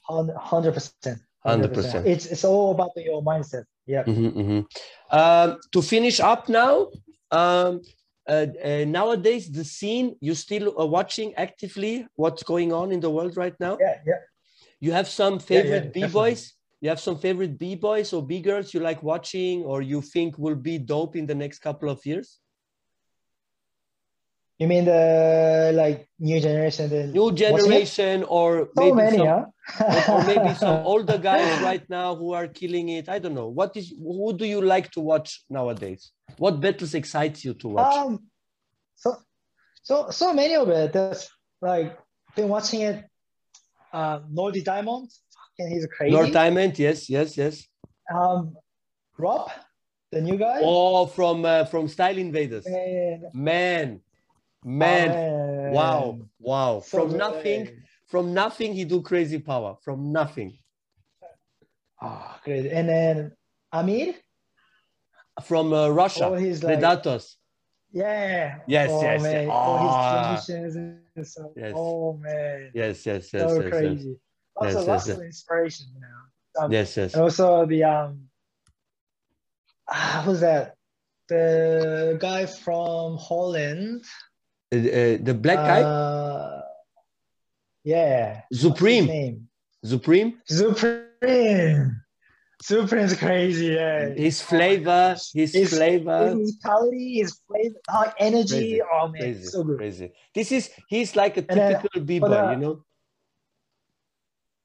[0.04, 1.18] Hundred percent.
[1.46, 2.06] 100%.
[2.06, 3.64] It's it's all about your mindset.
[3.86, 4.04] Yeah.
[4.04, 4.66] Mhm, mhm.
[5.10, 6.88] Um, to finish up now,
[7.30, 7.80] um,
[8.30, 13.10] uh, uh, nowadays, the scene, you still are watching actively what's going on in the
[13.10, 13.76] world right now?
[13.80, 14.20] Yeah, yeah.
[14.80, 16.54] You have some Yeah, yeah, favorite b-boys?
[16.80, 20.78] You have some favorite b-boys or b-girls you like watching or you think will be
[20.78, 22.40] dope in the next couple of years?
[24.60, 26.90] You mean the like new generation?
[26.90, 30.12] The New generation, or So maybe many, some, huh?
[30.12, 33.08] or maybe some older guys right now who are killing it.
[33.08, 33.48] I don't know.
[33.48, 36.12] What is who do you like to watch nowadays?
[36.36, 37.94] What battles excites you to watch?
[37.94, 38.26] Um,
[38.96, 39.16] so,
[39.82, 40.92] so, so many of it.
[40.92, 41.30] That's
[41.62, 41.98] like
[42.36, 43.06] been watching it.
[43.94, 45.08] Uh, Nordy Diamond,
[45.58, 46.14] and he's a crazy.
[46.14, 47.66] North Diamond, yes, yes, yes.
[48.14, 48.54] um,
[49.16, 49.50] Rob,
[50.12, 50.60] the new guy.
[50.62, 52.66] Oh, from uh, from Style Invaders.
[52.66, 54.00] Man, Man,
[54.64, 55.72] man, man.
[55.72, 56.80] wow, wow.
[56.80, 57.18] So From good.
[57.18, 59.76] nothing, from nothing, he do crazy power.
[59.82, 60.58] From nothing.
[62.02, 62.66] Oh, great.
[62.66, 63.32] And then
[63.72, 64.14] Amir.
[65.44, 67.36] From uh, Russia, Oh, he's like- Predators.
[67.92, 68.58] Yeah.
[68.68, 69.32] Yes, oh, yes, Man.
[69.46, 69.50] yes.
[69.50, 70.26] All his Ah.
[70.44, 71.50] transitions and stuff.
[71.56, 71.72] Yes.
[71.76, 72.70] Oh man.
[72.74, 74.16] Yes, yes, yes, so yes, yes, crazy.
[74.54, 76.64] Also, Yes, lots yes, of inspiration, you know.
[76.64, 77.14] Um, yes, yes.
[77.14, 78.28] And also the um,
[79.88, 80.76] ah, who's that?
[81.28, 84.04] The guy from Holland.
[84.72, 86.62] Uh, uh, the black guy, Uh,
[87.84, 88.42] yeah.
[88.52, 89.48] Supreme.
[89.84, 90.38] Supreme.
[90.46, 91.96] Supreme.
[92.62, 93.66] Supreme's crazy.
[93.72, 94.10] Yeah.
[94.10, 96.28] His flavor, his His- flavor.
[96.36, 98.78] His mentality, his flavor, uh, energy.
[98.78, 99.78] Crazy, Oh man, Crazy, so good.
[99.78, 100.12] crazy.
[100.34, 102.84] This is he's like a typical b-boy, the- you know.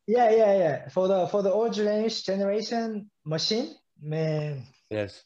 [0.08, 0.90] Yeah, yeah, yeah.
[0.90, 5.24] For the for the old generation generation machine, man, Yes,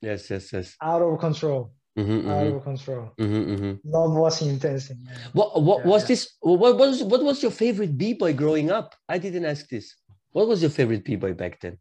[0.00, 0.76] yes, yes, yes.
[0.82, 1.70] out of control.
[2.00, 3.10] Mhm, Out mhm, of control.
[3.18, 3.80] mhm, mhm.
[3.84, 5.30] Love intensity, man.
[5.32, 6.08] What what Yeah, was yeah.
[6.08, 6.36] this?
[6.40, 8.94] What was what was your favorite b-boy growing up?
[9.08, 9.96] I didn't ask this.
[10.32, 11.78] What was your favorite b-boy back then?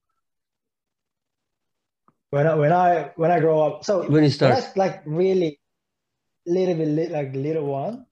[2.32, 4.54] When I when I when I grow up, so When you start?
[4.54, 5.60] that's like really
[6.46, 8.06] little bit li- like little one.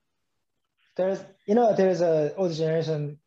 [0.96, 3.18] There's you know there's a older generation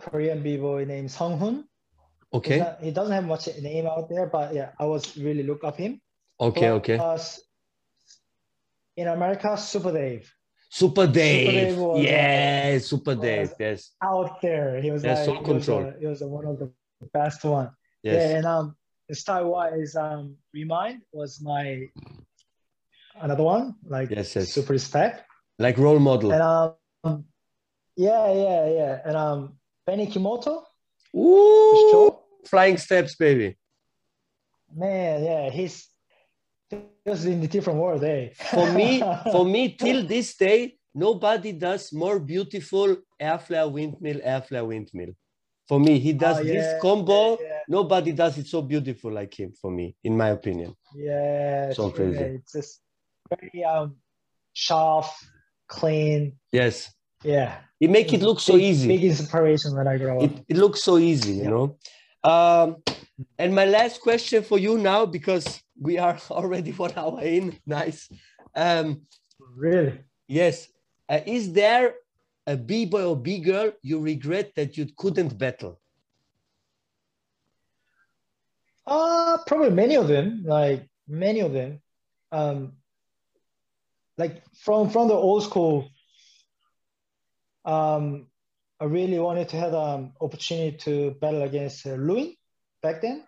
[0.00, 1.68] Korean b-boy named Song Hoon.
[2.32, 5.76] Okay, he doesn't have much name out there, but yeah, I was really look up
[5.76, 6.00] him.
[6.40, 6.98] okay, okay.
[8.98, 10.24] In America, Super Dave
[10.70, 11.46] Super Dave.
[11.48, 13.50] Dave was, uh, yeah, Super Dave.
[13.58, 14.80] Yes, out there.
[14.84, 15.82] He was Yeah, like Soul he was, Control.
[15.86, 16.68] uh, he was one of the
[17.18, 17.70] best one.
[18.02, 18.22] yes.
[18.22, 18.76] Yeah, and um,
[19.12, 21.88] style wise, um, Remind was my
[23.24, 24.52] another one, like Yes, yes.
[24.52, 25.24] super respect.
[25.58, 26.30] Like role model.
[26.36, 27.24] And um,
[27.96, 29.40] yeah, yeah, yeah, and um,
[29.86, 30.64] Benny Kimoto,
[31.16, 33.56] Ooh, flying steps, baby.
[34.74, 35.88] man, yeah, he's
[37.06, 38.30] was in a different world, eh?
[38.34, 39.00] For me,
[39.32, 45.12] for me, till this day, nobody does more beautiful air flare windmill, air flare windmill.
[45.66, 47.38] For me, he does Oh, this combo.
[47.40, 49.52] yeah, Nobody does it so beautiful like him.
[49.60, 50.74] For me, in my opinion.
[50.94, 52.18] yeah, So crazy.
[52.18, 52.34] man.
[52.36, 52.80] It's just
[53.28, 53.96] very um,
[54.54, 55.06] sharp,
[55.68, 56.38] clean.
[56.52, 56.90] Yes,
[57.22, 58.88] Yeah, It make it look so easy.
[58.88, 60.30] Big inspiration when I grow up.
[60.30, 61.50] it, it looks so easy you Yeah.
[61.50, 61.76] know
[62.28, 62.76] um
[63.38, 65.46] and my last question for you now because
[65.80, 68.08] we are already one hour in nice
[68.54, 69.00] um
[69.56, 69.94] really.
[70.28, 70.68] yes
[71.08, 71.94] uh, is there
[72.46, 75.80] a b-boy or b-girl you regret that you couldn't battle
[78.88, 81.80] Uh, probably many of them, like many of them.
[82.32, 82.72] Um,
[84.16, 85.90] like from from the old school.
[87.66, 88.28] Um,
[88.80, 92.38] I really wanted to have um opportunity to battle against uh, Louis
[92.82, 93.24] back then.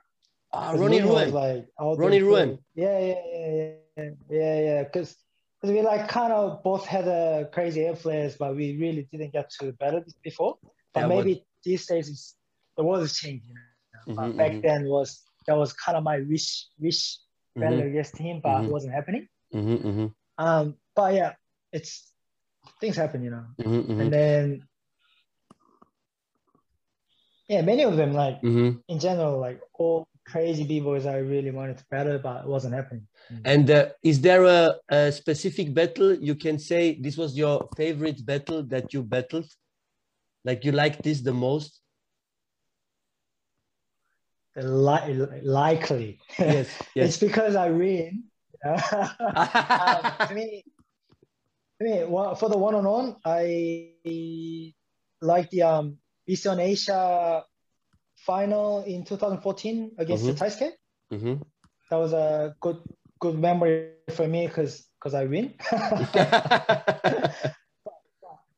[0.71, 2.59] 'Cause ronnie ruin like Ronnie Ruin.
[2.75, 4.83] Yeah, yeah, yeah, yeah, yeah, yeah.
[4.85, 5.17] Because
[5.63, 9.51] we like kind of both had a crazy air flares, but we really didn't get
[9.61, 10.59] to battle before.
[10.95, 12.37] But Yeah, maybe these days is
[12.77, 13.49] the world is changing.
[13.49, 13.63] You know?
[14.07, 17.19] Mhm, Uh, back mhm, then was that was kind of my wish wish
[17.59, 19.29] battle mhm, against him, but it wasn't happening.
[19.53, 21.35] mhm, mhm, Um, but yeah,
[21.73, 22.13] it's
[22.81, 23.47] things happen, you know.
[23.99, 24.69] And then
[27.51, 28.83] yeah, many of them like mhm.
[28.89, 32.75] in general, like all crazy b boys I really wanted to battle, but it wasn't
[32.75, 33.09] happening.
[33.45, 38.25] and uh, is there a, a specific battle you can say this was your favorite
[38.25, 39.51] battle that you battled
[40.45, 41.81] like you like this the most
[44.57, 46.19] Li- likely.
[46.45, 48.25] yes it's yes because I win.
[48.55, 48.77] you know?
[49.79, 50.65] um, to me,
[51.79, 54.75] to me, one- for the one-on-one, I
[55.21, 57.45] like the um Eastern Asia
[58.27, 60.35] final in 2014 against Mhm.
[60.39, 60.73] the Taisuke.
[61.13, 61.43] Mhm.
[61.91, 62.79] That was a good
[63.21, 65.55] good memory for me because because I win.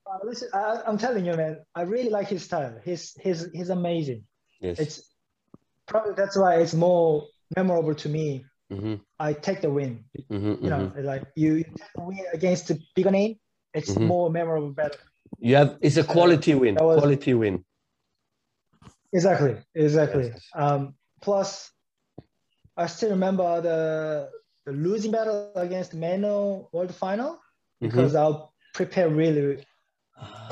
[0.05, 2.79] Uh, listen, I, I'm telling you, man, I really like his style.
[2.85, 4.25] He's he's he's amazing.
[4.61, 4.79] yes.
[4.79, 5.15] It's
[5.87, 8.45] probably that's why it's more memorable to me.
[8.71, 10.05] Mhm, I take the win.
[10.31, 11.05] mhm, You know, mhm.
[11.05, 13.39] like you, you take the win against the bigger name.
[13.73, 14.07] It's Mhm.
[14.07, 14.99] more memorable, better.
[15.39, 16.77] You have it's a quality win.
[16.77, 17.65] was- Quality win.
[19.13, 20.29] Exactly, exactly.
[20.29, 20.41] Yes.
[20.55, 21.71] Um, plus,
[22.77, 24.31] I still remember the,
[24.65, 27.39] the losing battle against Mano World Final
[27.81, 29.65] because I'll prepare really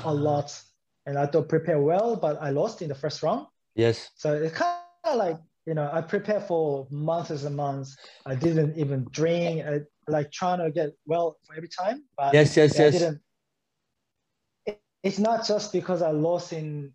[0.05, 0.61] a lot
[1.07, 3.47] and I don't prepare well, but I lost in the first round.
[3.74, 4.11] Yes.
[4.16, 7.97] So it's kind of like, you know, I prepared for months and months.
[8.26, 12.05] I didn't even drink, I, like trying to get well for every time.
[12.18, 13.14] But Yes, yes, I yes.
[15.03, 16.92] It's not just because I lost in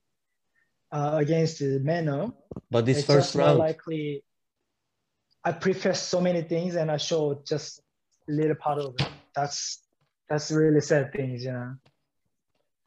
[0.91, 2.36] uh, against Mano.
[2.70, 4.24] But this it's first round, likely
[5.43, 7.80] I prepare so many things and I show just
[8.28, 9.08] a little part of it.
[9.36, 9.82] That's
[10.30, 11.76] that's really sad things, you know.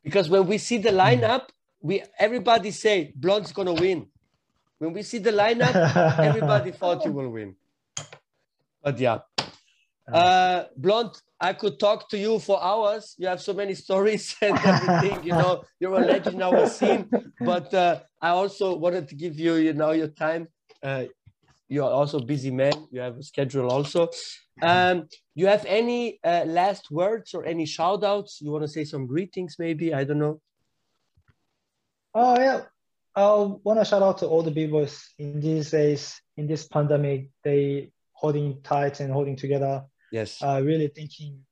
[0.02, 1.48] because when we see the lineup,
[1.80, 4.08] we everybody say Blond's gonna win.
[4.78, 5.74] When we see the lineup,
[6.18, 7.54] everybody thought you will win.
[8.82, 9.18] But yeah,
[10.12, 13.14] uh, Blond, I could talk to you for hours.
[13.18, 15.24] You have so many stories and everything.
[15.24, 17.10] You know, you're a legend in our scene.
[17.40, 20.48] But uh, I also wanted to give you, you know, your time.
[20.82, 21.04] Uh,
[21.68, 22.72] you are also a busy man.
[22.90, 24.08] You have a schedule also.
[24.62, 28.40] Um, you have any uh, last words or any shout outs?
[28.40, 29.94] You want to say some greetings, maybe?
[29.94, 30.40] I don't know.
[32.14, 32.62] Oh yeah,
[33.14, 33.30] I
[33.62, 37.30] want to shout out to all the b-boys in these days, in this pandemic.
[37.44, 39.84] They holding tight and holding together.
[40.12, 40.42] Yes.
[40.42, 41.44] Uh, really thinking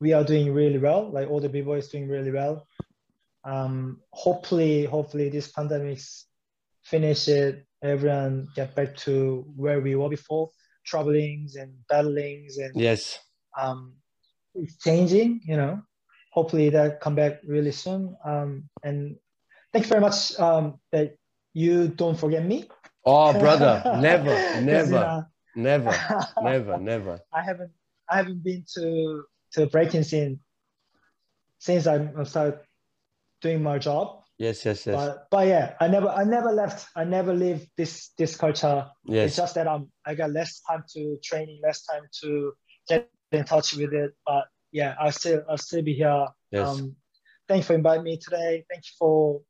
[0.00, 1.10] we are doing really well.
[1.10, 2.66] Like all the people is doing really well.
[3.44, 6.26] Um, hopefully, hopefully this pandemic's
[6.82, 7.64] finish it.
[7.82, 10.50] Everyone get back to where we were before,
[10.84, 13.18] troublings and battlings and yes.
[13.58, 13.94] um,
[14.54, 15.40] it's changing.
[15.44, 15.82] You know,
[16.32, 18.16] hopefully that come back really soon.
[18.24, 19.16] Um, and
[19.72, 21.16] thank you very much um, that
[21.52, 22.68] you don't forget me.
[23.04, 25.94] Oh, brother, never, never, never,
[26.42, 27.20] never, never.
[27.32, 27.72] I haven't
[28.10, 30.40] I haven't been to to breaking scene
[31.58, 32.60] since I started
[33.40, 34.22] doing my job.
[34.36, 36.88] Yes, yes, yes, But but yeah, I never I never left.
[36.96, 38.90] I never leave this this culture.
[39.06, 42.52] It's just that I'm I got less time to training, less time to
[42.88, 44.12] get in touch with it.
[44.26, 46.26] But yeah, I'll still I'll still be here.
[46.50, 46.68] Yes.
[46.68, 46.96] Um,
[47.46, 48.64] thank you for inviting me today.
[48.68, 49.40] Thank you for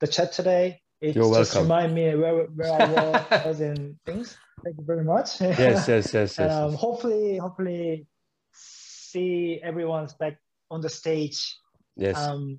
[0.00, 0.80] the chat today.
[1.00, 1.70] It You're just welcome.
[1.70, 4.36] remind me where where I was and things.
[4.64, 5.40] Thank you very much.
[5.40, 6.38] Yes, yes, yes, yes.
[6.38, 6.80] um, yes.
[6.80, 8.06] hopefully, hopefully,
[8.52, 10.38] see everyone's back
[10.70, 11.56] on the stage.
[11.96, 12.16] yes.
[12.16, 12.58] Um,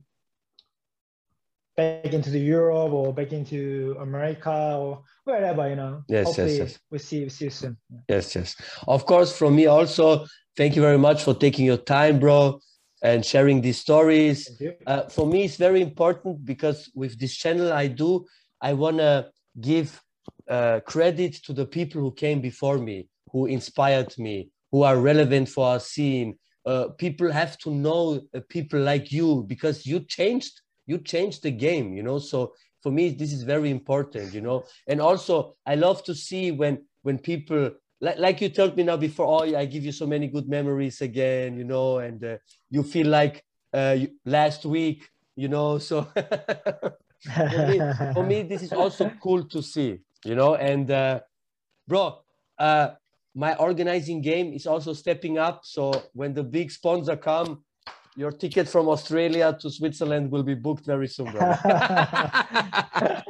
[1.76, 6.04] back into the Europe or back into America or wherever, you know.
[6.08, 6.80] Yes, yes, hopefully, yes.
[6.92, 7.78] we see we see you soon.
[8.08, 8.56] Yes, yes.
[8.88, 10.26] Of course, from me also,
[10.56, 12.60] thank you very much for taking your time, bro,
[13.02, 14.62] and sharing these stories.
[14.86, 18.26] Uh, for me, it's very important because with this channel I do,
[18.62, 19.30] I want to
[19.60, 20.00] give
[20.50, 25.50] uh, credit to the people who came before me, who inspired me, who are relevant
[25.50, 26.38] for our scene.
[26.66, 31.52] Uh, people have to know uh, people like you because you changed, you changed the
[31.52, 32.20] game, you know.
[32.20, 34.64] So for me, this is very important, you know.
[34.88, 37.72] And also, I love to see when when people
[38.04, 41.02] like, like you told me now before, oh, I give you so many good memories
[41.02, 42.38] again, you know, and uh,
[42.70, 45.78] you feel like uh, you, last week, you know.
[45.78, 46.02] So
[47.34, 47.80] for me,
[48.14, 50.56] for me, this is also cool to see, you know.
[50.56, 51.22] And uh,
[51.88, 52.20] bro,
[52.58, 52.90] uh,
[53.36, 55.62] my organizing game is also stepping up.
[55.64, 57.64] So when the big sponsor come,
[58.16, 61.58] your ticket from Australia to Switzerland will be booked very soon, brother.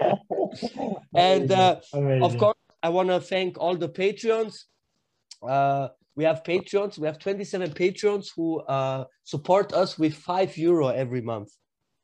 [1.15, 4.65] and uh, of course, I want to thank all the Patreons.
[5.41, 6.97] Uh, we have Patreons.
[6.99, 11.49] We have 27 Patreons who uh, support us with five euro every month.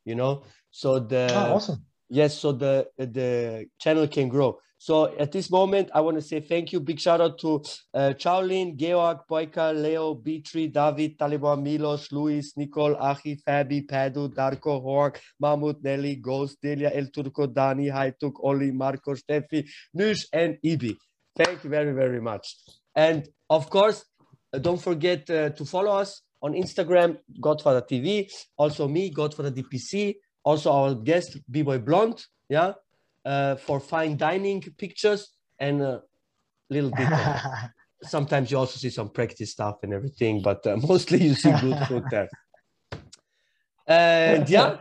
[0.05, 1.85] You know, so the Oh, awesome.
[2.09, 4.59] yes, so the the channel can grow.
[4.81, 6.79] So at this moment, I want to say thank you.
[6.79, 7.61] Big shout out to
[7.93, 14.81] uh, Chaolin, Georg, Boyka, Leo, B3, David, Taliban, Milos, Luis, Nicole, Achi, Fabi, Padu, Darko,
[14.81, 20.97] Hork, Mahmoud, Nelly, Ghost, Delia, El Turco, Dani, Haituk, Oli, Marco, Steffi, Nush, and Ibi.
[21.35, 22.55] Thank you very, very much.
[22.95, 24.05] And of course,
[24.61, 28.31] don't forget uh, to follow us on Instagram, Godfather TV.
[28.55, 30.15] Also me, Godfather DPC.
[30.45, 32.25] Also our guest, B-Boy Blond.
[32.47, 32.73] Yeah
[33.25, 35.29] uh, for fine dining pictures
[35.59, 36.01] and a
[36.69, 37.07] little bit.
[37.11, 37.69] Of,
[38.03, 41.77] sometimes you also see some practice stuff and everything, but uh, mostly you see good
[41.87, 42.29] food there.
[43.87, 44.75] And yeah,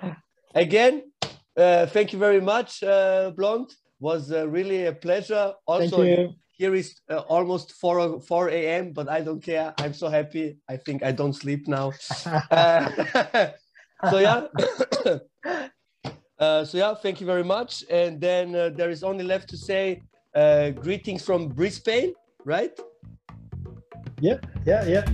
[0.54, 1.10] again,
[1.56, 3.72] uh, thank you very much, uh, Blond.
[4.00, 5.54] Was uh, really a pleasure.
[5.66, 6.02] Also,
[6.52, 9.72] here is uh, almost 4, o- 4 a.m., but I don't care.
[9.78, 10.58] I'm so happy.
[10.68, 11.92] I think I don't sleep now.
[12.50, 12.90] Uh,
[14.10, 14.46] so yeah.
[16.38, 17.84] Uh, so yeah, thank you very much.
[17.90, 20.02] And then uh, there is only left to say
[20.34, 22.78] uh, greetings from Brisbane, right?
[24.20, 25.04] yeah, yeah, yeah.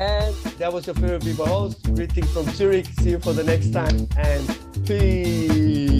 [0.00, 1.82] And that was your favorite people host.
[1.94, 2.86] Greetings from Zurich.
[3.00, 5.95] See you for the next time and peace.